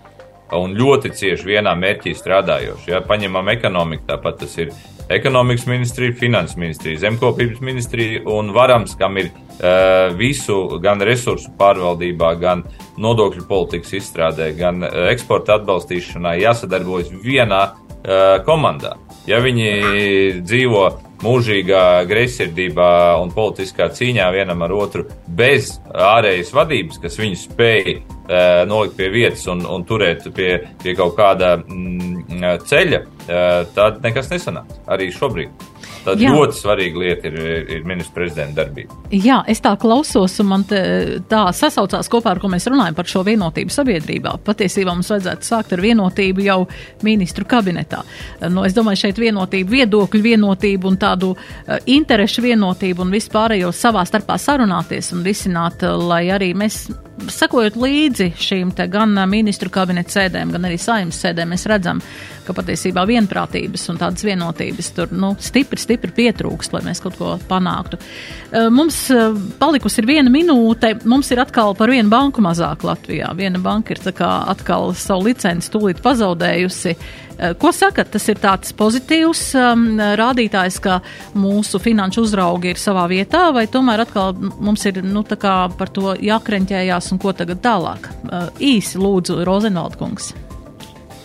[0.58, 2.90] Un ļoti cieši vienā mērķī strādājoši.
[2.90, 4.72] Ja paņemam ekonomiku, tāpat tas ir
[5.10, 12.32] ekonomikas ministrija, finanses ministrija, zemkopības ministrija un varams, kam ir uh, visu gan resursu pārvaldībā,
[12.42, 12.64] gan
[12.98, 18.96] nodokļu politikas izstrādē, gan uh, eksporta atbalstīšanā jāsadarbojas vienā uh, komandā.
[19.30, 20.86] Ja viņi dzīvo
[21.24, 22.92] mūžīgā greizsirdībā
[23.22, 29.10] un politiskā cīņā vienam ar otru bez ārējas vadības, kas viņu spēj uh, nolikt pie
[29.14, 30.52] vietas un, un turēt pie,
[30.84, 35.69] pie kaut kāda mm, ceļa, uh, tad nekas nesanāks arī šobrīd.
[36.06, 36.32] Tad Jā.
[36.32, 37.38] ļoti svarīga lieta ir,
[37.76, 38.96] ir ministra prezidenta darbība.
[39.12, 43.24] Jā, es tā klausos, un man tā sasaucās kopā ar ko mēs runājam par šo
[43.28, 44.38] vienotību sabiedrībā.
[44.48, 46.60] Patiesībā mums vajadzētu sākt ar vienotību jau
[47.06, 48.02] ministru kabinetā.
[48.48, 54.06] Nu, es domāju, šeit vienotību, viedokļu vienotību un tādu uh, interešu vienotību un vispārējo savā
[54.08, 56.86] starpā sarunāties un risināt, uh, lai arī mēs
[57.28, 62.00] sakojot līdzi šīm gan ministru kabineta sēdēm, gan arī saimnes sēdēm, mēs redzam,
[62.50, 67.36] ka patiesībā vienprātības un tādas vienotības tur nu, stipri, stipri pietrūkst, lai mēs kaut ko
[67.50, 68.00] panāktu.
[68.74, 69.04] Mums
[69.62, 73.32] palikusi ir viena minūte, mums ir atkal par vienu banku mazāk Latvijā.
[73.38, 76.96] Viena banka ir atkal savu licenci tūlīt pazaudējusi.
[77.40, 78.12] Eh, ko sakat?
[78.12, 79.86] Tas ir tāds pozitīvs um,
[80.20, 80.98] rādītājs, ka
[81.40, 87.12] mūsu finanšu uzraugi ir savā vietā, vai tomēr atkal mums ir nu, par to jākreņķējās
[87.16, 88.12] un ko tagad tālāk?
[88.28, 90.34] Uh, īsi lūdzu, Rozenvaldkungs.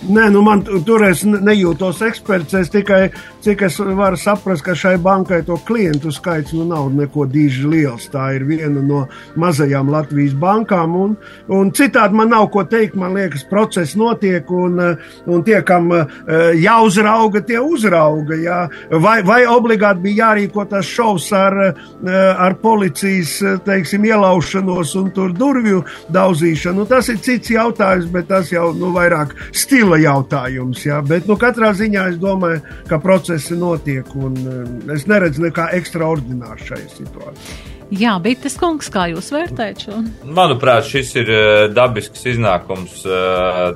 [0.04, 2.52] Nē, nu man tur es nejūtos eksperts.
[2.60, 3.06] Es tikai
[3.44, 8.08] cik es varu saprast, ka šai bankai to klientu skaits nu nav neko dīži liels.
[8.12, 9.04] Tā ir viena no
[9.40, 11.16] mazajām Latvijas bankām, un,
[11.52, 12.96] un citādi man nav ko teikt.
[13.00, 14.80] Man liekas, process notiek, un,
[15.26, 15.90] un tie, kam
[16.60, 18.38] jāuzrauga, tie uzrauga.
[18.40, 18.60] Jā.
[19.02, 21.58] Vai, vai obligāti bija jārīko tas šovs ar,
[22.04, 23.36] ar policijas,
[23.66, 25.84] teiksim, ielaušanos un durvju
[26.14, 26.84] daudzīšanu?
[26.84, 30.84] Nu, tas ir cits jautājums, bet tas jau nu, vairāk stila jautājums.
[30.86, 31.02] Jā.
[31.06, 32.98] Bet nu, katrā ziņā es domāju, ka
[33.34, 34.36] procesi notiek, un
[34.94, 37.72] es neredzu nekā ekstraordināru šajā situācijā.
[37.94, 39.96] Jā, Bites kungs, kā jūs vērtējat šo?
[40.34, 41.30] Manuprāt, šis ir
[41.74, 43.02] dabisks iznākums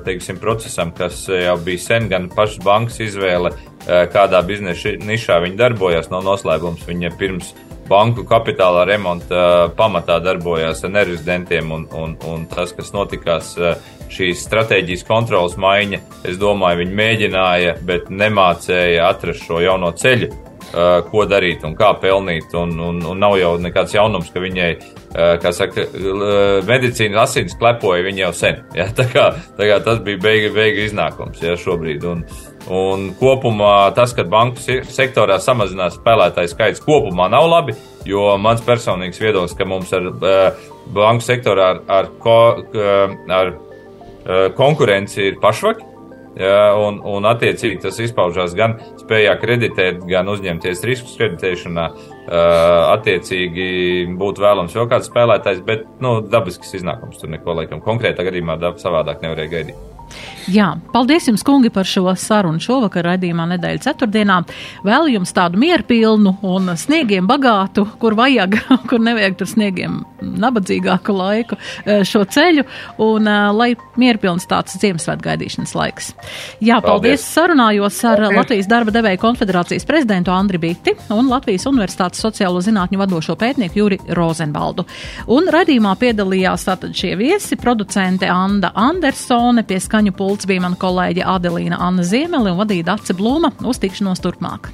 [0.07, 3.51] teiksim, procesam, kas jau bija sen gan pašas bankas izvēle,
[3.85, 6.09] kādā biznesa nišā viņi darbojās.
[6.11, 7.51] Nav noslēpums, viņa pirms
[7.89, 13.55] banku kapitālā remonta pamatā darbojās ar nerezidentiem, un, un, un tas, kas notikās,
[14.09, 20.31] šīs stratēģijas kontrolas maiņa, es domāju, viņi mēģināja, bet nemācēja atrast šo jauno ceļu
[20.69, 22.51] Uh, ko darīt un kā pelnīt.
[22.53, 24.67] Un, un, un nav jau nekāds jaunums, ka viņai,
[25.41, 25.87] kā saka,
[26.67, 28.59] medicīna asins klepoja viņa jau sen.
[28.77, 28.85] Ja?
[28.93, 29.25] Tā, kā,
[29.57, 32.05] tā kā tas bija beiga, beiga iznākums ja, šobrīd.
[32.05, 32.21] Un,
[32.69, 34.61] un kopumā tas, ka banku
[34.93, 37.75] sektorā samazinās spēlētāju skaits, kopumā nav labi,
[38.07, 42.39] jo mans personīgs viedoklis, ka mums ar uh, banku sektorā ar, ar, ko,
[43.29, 43.53] ar
[44.57, 45.85] konkurenci ir pašvaki.
[46.39, 51.87] Ja, un, un, attiecīgi, tas izpaužās gan spējā kreditēt, gan uzņemties riskus kreditēšanā.
[52.29, 53.65] Uh, attiecīgi,
[54.19, 59.25] būtu vēlams vēl kāds spēlētājs, bet nu, dabisks iznākums tur neko laikam konkrētā gadījumā savādāk
[59.25, 59.98] nevarēja gaidīt.
[60.49, 64.39] Jā, paldies jums, kungi, par šo sarunu šovakar raidījumā nedēļa ceturtdienā.
[64.87, 68.57] Vēl jums tādu mierpilnu un sniegiem bagātu, kur vajag,
[68.89, 72.65] kur nevajag tur sniegiem nabadzīgāku laiku eh, šo ceļu,
[73.03, 76.11] un uh, lai mierpilns tāds Ziemassvētku gaidīšanas laiks.
[76.59, 76.89] Jā, paldies.
[76.89, 77.27] paldies.
[77.29, 78.39] Sarunājos ar paldies.
[78.39, 83.99] Latvijas darba devēja konfederācijas prezidentu Andri Biti un Latvijas Universitātes sociālo zinātņu vadošo pētnieku Juri
[84.17, 84.85] Rozenbaldu.
[85.35, 91.25] Un raidījumā piedalījās tātad šie viesi, producente Anda Andersone pie skaņu pults bija mana kolēģe
[91.27, 94.69] Adelīna Anna Ziemeli un vadīja Dace Blūma uz tikšanos turpmāk.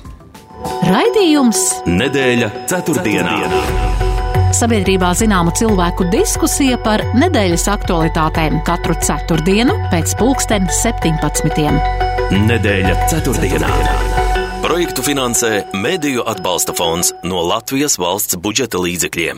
[0.85, 3.33] Raidījums Nedēļa ceturtdienā.
[4.53, 11.73] Sabiedrībā zināma cilvēku diskusija par nedēļas aktualitātēm katru ceturtdienu pēc pulksten 17.
[12.45, 13.73] Nedēļa ceturtdienā.
[14.61, 19.33] Projektu finansē Mēdīju atbalsta fonds no Latvijas valsts budžeta līdzekļiem.